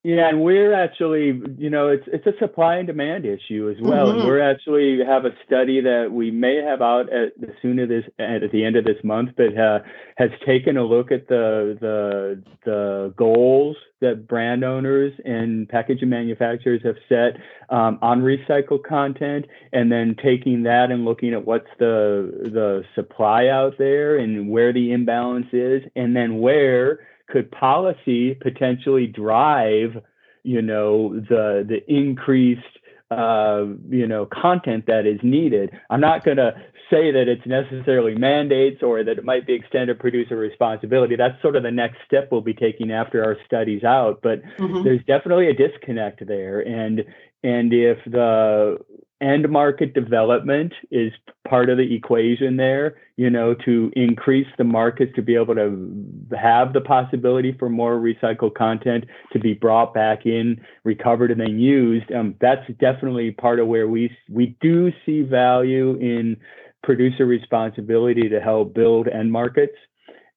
Yeah, 0.07 0.29
and 0.29 0.41
we're 0.41 0.73
actually, 0.73 1.43
you 1.59 1.69
know, 1.69 1.89
it's 1.89 2.05
it's 2.07 2.25
a 2.29 2.39
supply 2.39 2.77
and 2.77 2.87
demand 2.87 3.27
issue 3.27 3.75
as 3.77 3.83
well. 3.83 4.07
Mm-hmm. 4.07 4.21
And 4.21 4.29
we're 4.29 4.41
actually 4.41 5.01
have 5.05 5.25
a 5.25 5.31
study 5.45 5.81
that 5.81 6.11
we 6.13 6.31
may 6.31 6.63
have 6.63 6.81
out 6.81 7.13
at 7.13 7.33
the 7.41 7.53
soon 7.61 7.81
of 7.81 7.89
this 7.89 8.05
at 8.21 8.53
the 8.53 8.65
end 8.65 8.77
of 8.77 8.85
this 8.85 9.03
month, 9.03 9.31
but 9.37 9.59
uh, 9.59 9.81
has 10.17 10.31
taken 10.47 10.77
a 10.77 10.85
look 10.85 11.11
at 11.11 11.27
the 11.27 11.77
the 11.81 12.41
the 12.65 13.15
goals 13.17 13.77
that 14.01 14.29
brand 14.29 14.63
owners 14.63 15.13
and 15.25 15.69
packaging 15.69 16.11
manufacturers 16.11 16.83
have 16.85 16.97
set 17.09 17.41
um, 17.71 17.99
on 18.01 18.23
recycled 18.23 18.85
content, 18.85 19.47
and 19.73 19.91
then 19.91 20.15
taking 20.23 20.63
that 20.63 20.93
and 20.93 21.05
looking 21.05 21.35
at 21.35 21.45
what's 21.45 21.67
the 21.81 22.31
the 22.45 22.85
supply 22.95 23.49
out 23.49 23.75
there 23.77 24.19
and 24.19 24.49
where 24.49 24.73
the 24.73 24.93
imbalance 24.93 25.49
is, 25.53 25.83
and 25.97 26.15
then 26.15 26.39
where 26.39 27.01
could 27.29 27.51
policy 27.51 28.35
potentially 28.35 29.07
drive, 29.07 30.03
you 30.43 30.63
know, 30.63 31.19
the 31.21 31.65
the 31.67 31.81
increased 31.93 32.63
uh, 33.11 33.65
you 33.89 34.07
know 34.07 34.27
content 34.27 34.85
that 34.87 35.07
is 35.07 35.21
needed? 35.23 35.71
I'm 35.91 36.01
not 36.01 36.25
going 36.25 36.39
to 36.39 36.55
say 36.91 37.11
that 37.11 37.29
it's 37.29 37.47
necessarily 37.47 38.15
mandates 38.15 38.83
or 38.83 39.03
that 39.03 39.19
it 39.19 39.25
might 39.25 39.47
be 39.47 39.55
extended 39.55 39.99
producer 39.99 40.37
responsibility. 40.37 41.17
That's 41.17 41.41
sort 41.43 41.57
of 41.57 41.63
the 41.63 41.71
next 41.71 41.99
step 42.07 42.29
we'll 42.31 42.43
be 42.43 42.55
taking 42.55 42.93
after 42.93 43.25
our 43.25 43.37
studies 43.45 43.83
out. 43.83 44.21
But 44.23 44.43
mm-hmm. 44.57 44.85
there's 44.85 45.05
definitely 45.07 45.49
a 45.49 45.55
disconnect 45.55 46.27
there, 46.27 46.61
and 46.61 47.05
and 47.43 47.73
if 47.73 47.99
the 48.07 48.79
end 49.21 49.49
market 49.49 49.95
development 49.95 50.73
is 50.91 51.13
part 51.49 51.71
of 51.71 51.79
the 51.79 51.95
equation 51.95 52.57
there, 52.57 52.97
you 53.17 53.31
know, 53.31 53.55
to 53.55 53.91
increase 53.97 54.47
the 54.59 54.65
markets 54.65 55.13
to 55.17 55.23
be 55.23 55.35
able 55.35 55.55
to 55.55 56.37
have 56.39 56.73
the 56.73 56.81
possibility 56.81 57.57
for 57.59 57.71
more 57.71 57.97
recycled 57.97 58.55
content 58.55 59.05
to 59.33 59.39
be 59.39 59.55
brought 59.55 59.95
back 59.95 60.27
in, 60.27 60.61
recovered, 60.85 61.31
and 61.31 61.41
then 61.41 61.59
used. 61.59 62.11
Um, 62.13 62.35
that's 62.41 62.67
definitely 62.79 63.31
part 63.31 63.59
of 63.59 63.69
where 63.69 63.89
we 63.89 64.15
we 64.29 64.57
do 64.61 64.93
see 65.07 65.23
value 65.23 65.97
in 65.97 66.37
producer 66.83 67.25
responsibility 67.25 68.29
to 68.29 68.41
help 68.41 68.75
build 68.75 69.09
end 69.09 69.33
markets. 69.33 69.77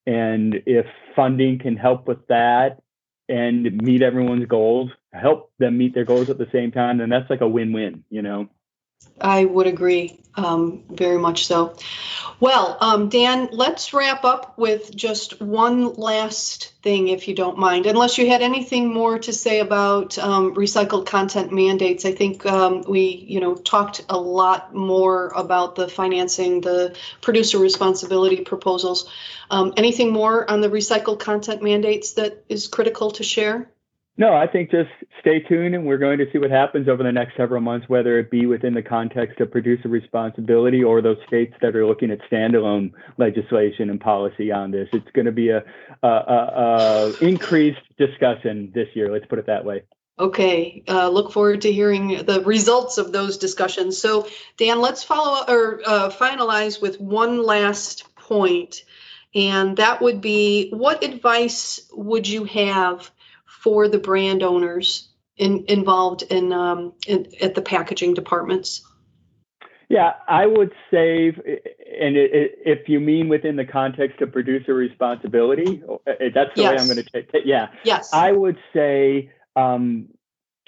And 0.06 0.56
if 0.66 0.86
funding 1.14 1.58
can 1.58 1.76
help 1.76 2.08
with 2.08 2.26
that 2.28 2.78
and 3.28 3.76
meet 3.82 4.02
everyone's 4.02 4.46
goals, 4.46 4.90
help 5.12 5.52
them 5.58 5.76
meet 5.76 5.94
their 5.94 6.04
goals 6.04 6.30
at 6.30 6.38
the 6.38 6.48
same 6.50 6.72
time, 6.72 6.98
then 6.98 7.10
that's 7.10 7.30
like 7.30 7.42
a 7.42 7.48
win-win, 7.48 8.04
you 8.10 8.22
know. 8.22 8.48
I 9.20 9.44
would 9.44 9.66
agree, 9.66 10.18
um, 10.34 10.84
very 10.88 11.18
much 11.18 11.46
so. 11.46 11.76
Well, 12.38 12.78
um, 12.80 13.10
Dan, 13.10 13.50
let's 13.52 13.92
wrap 13.92 14.24
up 14.24 14.56
with 14.56 14.94
just 14.96 15.42
one 15.42 15.92
last 15.94 16.72
thing, 16.82 17.08
if 17.08 17.28
you 17.28 17.34
don't 17.34 17.58
mind. 17.58 17.84
Unless 17.84 18.16
you 18.16 18.28
had 18.28 18.40
anything 18.40 18.92
more 18.92 19.18
to 19.18 19.32
say 19.32 19.60
about 19.60 20.16
um, 20.16 20.54
recycled 20.54 21.04
content 21.04 21.52
mandates, 21.52 22.06
I 22.06 22.12
think 22.12 22.46
um, 22.46 22.82
we, 22.88 23.26
you 23.28 23.40
know, 23.40 23.54
talked 23.54 24.04
a 24.08 24.18
lot 24.18 24.74
more 24.74 25.28
about 25.28 25.74
the 25.74 25.88
financing, 25.88 26.62
the 26.62 26.96
producer 27.20 27.58
responsibility 27.58 28.40
proposals. 28.40 29.10
Um, 29.50 29.74
anything 29.76 30.12
more 30.12 30.50
on 30.50 30.62
the 30.62 30.70
recycled 30.70 31.18
content 31.18 31.62
mandates 31.62 32.14
that 32.14 32.44
is 32.48 32.68
critical 32.68 33.10
to 33.12 33.22
share? 33.22 33.70
No, 34.20 34.34
I 34.34 34.46
think 34.46 34.70
just 34.70 34.90
stay 35.18 35.40
tuned 35.40 35.74
and 35.74 35.86
we're 35.86 35.96
going 35.96 36.18
to 36.18 36.26
see 36.30 36.36
what 36.36 36.50
happens 36.50 36.90
over 36.90 37.02
the 37.02 37.10
next 37.10 37.38
several 37.38 37.62
months, 37.62 37.88
whether 37.88 38.18
it 38.18 38.30
be 38.30 38.44
within 38.44 38.74
the 38.74 38.82
context 38.82 39.40
of 39.40 39.50
producer 39.50 39.88
responsibility 39.88 40.84
or 40.84 41.00
those 41.00 41.16
states 41.26 41.54
that 41.62 41.74
are 41.74 41.86
looking 41.86 42.10
at 42.10 42.18
standalone 42.30 42.92
legislation 43.16 43.88
and 43.88 43.98
policy 43.98 44.52
on 44.52 44.72
this. 44.72 44.90
It's 44.92 45.10
going 45.14 45.24
to 45.24 45.32
be 45.32 45.48
a, 45.48 45.64
a, 46.02 46.06
a, 46.06 46.12
a 46.12 47.24
increased 47.24 47.80
discussion 47.96 48.70
this 48.74 48.88
year. 48.92 49.10
Let's 49.10 49.24
put 49.24 49.38
it 49.38 49.46
that 49.46 49.64
way. 49.64 49.84
Okay, 50.18 50.82
uh, 50.86 51.08
look 51.08 51.32
forward 51.32 51.62
to 51.62 51.72
hearing 51.72 52.08
the 52.26 52.42
results 52.44 52.98
of 52.98 53.12
those 53.12 53.38
discussions. 53.38 53.96
So, 53.96 54.28
Dan, 54.58 54.82
let's 54.82 55.02
follow 55.02 55.46
or 55.48 55.80
uh, 55.86 56.10
finalize 56.10 56.78
with 56.78 57.00
one 57.00 57.42
last 57.42 58.14
point, 58.16 58.82
and 59.34 59.78
that 59.78 60.02
would 60.02 60.20
be 60.20 60.68
what 60.68 61.04
advice 61.04 61.88
would 61.94 62.28
you 62.28 62.44
have 62.44 63.10
for 63.62 63.88
the 63.88 63.98
brand 63.98 64.42
owners 64.42 65.08
in, 65.36 65.64
involved 65.68 66.22
in, 66.22 66.52
um, 66.52 66.92
in, 67.06 67.26
at 67.40 67.54
the 67.54 67.62
packaging 67.62 68.14
departments? 68.14 68.82
Yeah, 69.88 70.12
I 70.28 70.46
would 70.46 70.72
say, 70.90 71.28
and 71.28 72.16
it, 72.16 72.32
it, 72.32 72.58
if 72.64 72.88
you 72.88 73.00
mean 73.00 73.28
within 73.28 73.56
the 73.56 73.64
context 73.64 74.20
of 74.20 74.32
producer 74.32 74.72
responsibility, 74.72 75.82
uh, 75.88 76.12
that's 76.32 76.54
the 76.54 76.62
yes. 76.62 76.70
way 76.70 76.78
I'm 76.78 76.86
going 76.86 77.04
to 77.04 77.10
take 77.10 77.30
it. 77.34 77.44
Yeah. 77.44 77.70
Yes. 77.84 78.12
I 78.12 78.30
would 78.30 78.56
say 78.72 79.32
um, 79.56 80.08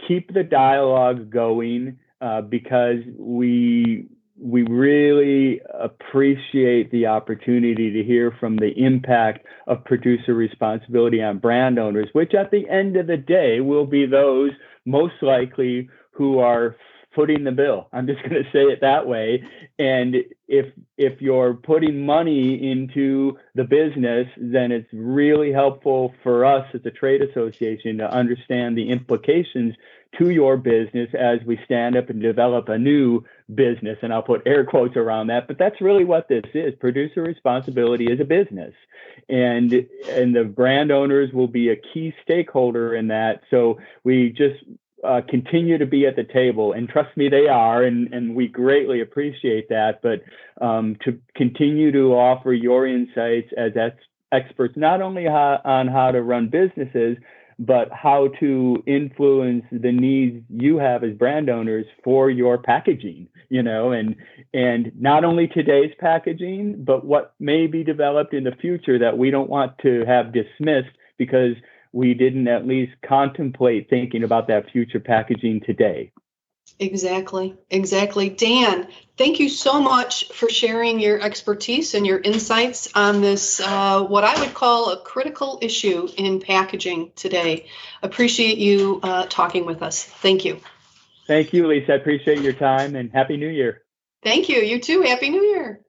keep 0.08 0.34
the 0.34 0.42
dialogue 0.42 1.30
going 1.30 1.98
uh, 2.20 2.40
because 2.40 2.98
we 3.16 4.08
we 4.42 4.62
really 4.64 5.60
appreciate 5.72 6.90
the 6.90 7.06
opportunity 7.06 7.92
to 7.92 8.02
hear 8.02 8.32
from 8.40 8.56
the 8.56 8.72
impact 8.76 9.46
of 9.68 9.84
producer 9.84 10.34
responsibility 10.34 11.22
on 11.22 11.38
brand 11.38 11.78
owners, 11.78 12.08
which 12.12 12.34
at 12.34 12.50
the 12.50 12.68
end 12.68 12.96
of 12.96 13.06
the 13.06 13.16
day 13.16 13.60
will 13.60 13.86
be 13.86 14.04
those 14.04 14.50
most 14.84 15.14
likely 15.22 15.88
who 16.10 16.40
are 16.40 16.76
footing 17.14 17.44
the 17.44 17.52
bill. 17.52 17.88
I'm 17.92 18.06
just 18.06 18.20
going 18.28 18.34
to 18.34 18.50
say 18.52 18.64
it 18.64 18.80
that 18.80 19.06
way. 19.06 19.44
And 19.78 20.16
if 20.48 20.66
if 20.96 21.20
you're 21.20 21.54
putting 21.54 22.04
money 22.04 22.70
into 22.70 23.38
the 23.54 23.64
business, 23.64 24.26
then 24.36 24.72
it's 24.72 24.88
really 24.92 25.52
helpful 25.52 26.14
for 26.22 26.44
us 26.44 26.66
as 26.74 26.80
a 26.84 26.90
trade 26.90 27.22
association 27.22 27.98
to 27.98 28.12
understand 28.12 28.76
the 28.76 28.90
implications 28.90 29.74
to 30.18 30.30
your 30.30 30.56
business 30.56 31.08
as 31.18 31.38
we 31.46 31.58
stand 31.64 31.96
up 31.96 32.10
and 32.10 32.20
develop 32.20 32.68
a 32.68 32.78
new 32.78 33.24
business. 33.54 33.98
And 34.02 34.12
I'll 34.12 34.22
put 34.22 34.42
air 34.46 34.64
quotes 34.64 34.96
around 34.96 35.28
that, 35.28 35.46
but 35.46 35.58
that's 35.58 35.80
really 35.80 36.04
what 36.04 36.28
this 36.28 36.44
is. 36.54 36.74
Producer 36.80 37.22
responsibility 37.22 38.06
is 38.06 38.20
a 38.20 38.24
business. 38.24 38.74
And 39.28 39.72
and 40.08 40.34
the 40.34 40.44
brand 40.44 40.90
owners 40.90 41.32
will 41.32 41.48
be 41.48 41.70
a 41.70 41.76
key 41.76 42.14
stakeholder 42.22 42.94
in 42.94 43.08
that. 43.08 43.42
So 43.50 43.78
we 44.04 44.30
just 44.30 44.64
uh, 45.04 45.20
continue 45.28 45.78
to 45.78 45.86
be 45.86 46.06
at 46.06 46.16
the 46.16 46.24
table, 46.24 46.72
and 46.72 46.88
trust 46.88 47.16
me, 47.16 47.28
they 47.28 47.48
are, 47.48 47.82
and, 47.82 48.12
and 48.14 48.36
we 48.36 48.46
greatly 48.46 49.00
appreciate 49.00 49.68
that. 49.68 50.00
But 50.00 50.22
um, 50.64 50.96
to 51.04 51.18
continue 51.34 51.90
to 51.92 52.14
offer 52.14 52.52
your 52.52 52.86
insights 52.86 53.52
as 53.56 53.72
ex- 53.76 53.96
experts, 54.30 54.74
not 54.76 55.02
only 55.02 55.24
how, 55.24 55.60
on 55.64 55.88
how 55.88 56.12
to 56.12 56.22
run 56.22 56.48
businesses, 56.48 57.16
but 57.66 57.90
how 57.92 58.28
to 58.40 58.82
influence 58.86 59.64
the 59.70 59.92
needs 59.92 60.44
you 60.50 60.78
have 60.78 61.04
as 61.04 61.12
brand 61.14 61.48
owners 61.48 61.86
for 62.02 62.28
your 62.30 62.58
packaging 62.58 63.28
you 63.50 63.62
know 63.62 63.92
and 63.92 64.16
and 64.52 64.90
not 64.98 65.24
only 65.24 65.46
today's 65.46 65.92
packaging 66.00 66.82
but 66.84 67.04
what 67.04 67.34
may 67.38 67.66
be 67.66 67.84
developed 67.84 68.34
in 68.34 68.44
the 68.44 68.56
future 68.60 68.98
that 68.98 69.16
we 69.16 69.30
don't 69.30 69.48
want 69.50 69.78
to 69.78 70.04
have 70.06 70.32
dismissed 70.32 70.96
because 71.18 71.54
we 71.92 72.14
didn't 72.14 72.48
at 72.48 72.66
least 72.66 72.92
contemplate 73.06 73.88
thinking 73.88 74.24
about 74.24 74.48
that 74.48 74.70
future 74.72 75.00
packaging 75.00 75.60
today 75.64 76.10
Exactly, 76.82 77.56
exactly. 77.70 78.28
Dan, 78.28 78.88
thank 79.16 79.38
you 79.38 79.48
so 79.48 79.80
much 79.80 80.24
for 80.32 80.48
sharing 80.48 80.98
your 80.98 81.20
expertise 81.20 81.94
and 81.94 82.04
your 82.04 82.18
insights 82.18 82.90
on 82.96 83.20
this, 83.20 83.60
uh, 83.60 84.02
what 84.02 84.24
I 84.24 84.40
would 84.40 84.52
call 84.52 84.90
a 84.90 85.00
critical 85.00 85.60
issue 85.62 86.08
in 86.16 86.40
packaging 86.40 87.12
today. 87.14 87.66
Appreciate 88.02 88.58
you 88.58 88.98
uh, 89.00 89.26
talking 89.28 89.64
with 89.64 89.80
us. 89.80 90.02
Thank 90.02 90.44
you. 90.44 90.60
Thank 91.28 91.52
you, 91.52 91.68
Lisa. 91.68 91.92
I 91.92 91.96
appreciate 91.96 92.40
your 92.40 92.52
time 92.52 92.96
and 92.96 93.12
Happy 93.12 93.36
New 93.36 93.48
Year. 93.48 93.82
Thank 94.24 94.48
you. 94.48 94.56
You 94.56 94.80
too. 94.80 95.02
Happy 95.02 95.30
New 95.30 95.42
Year. 95.42 95.82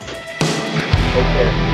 Okay. 0.00 1.65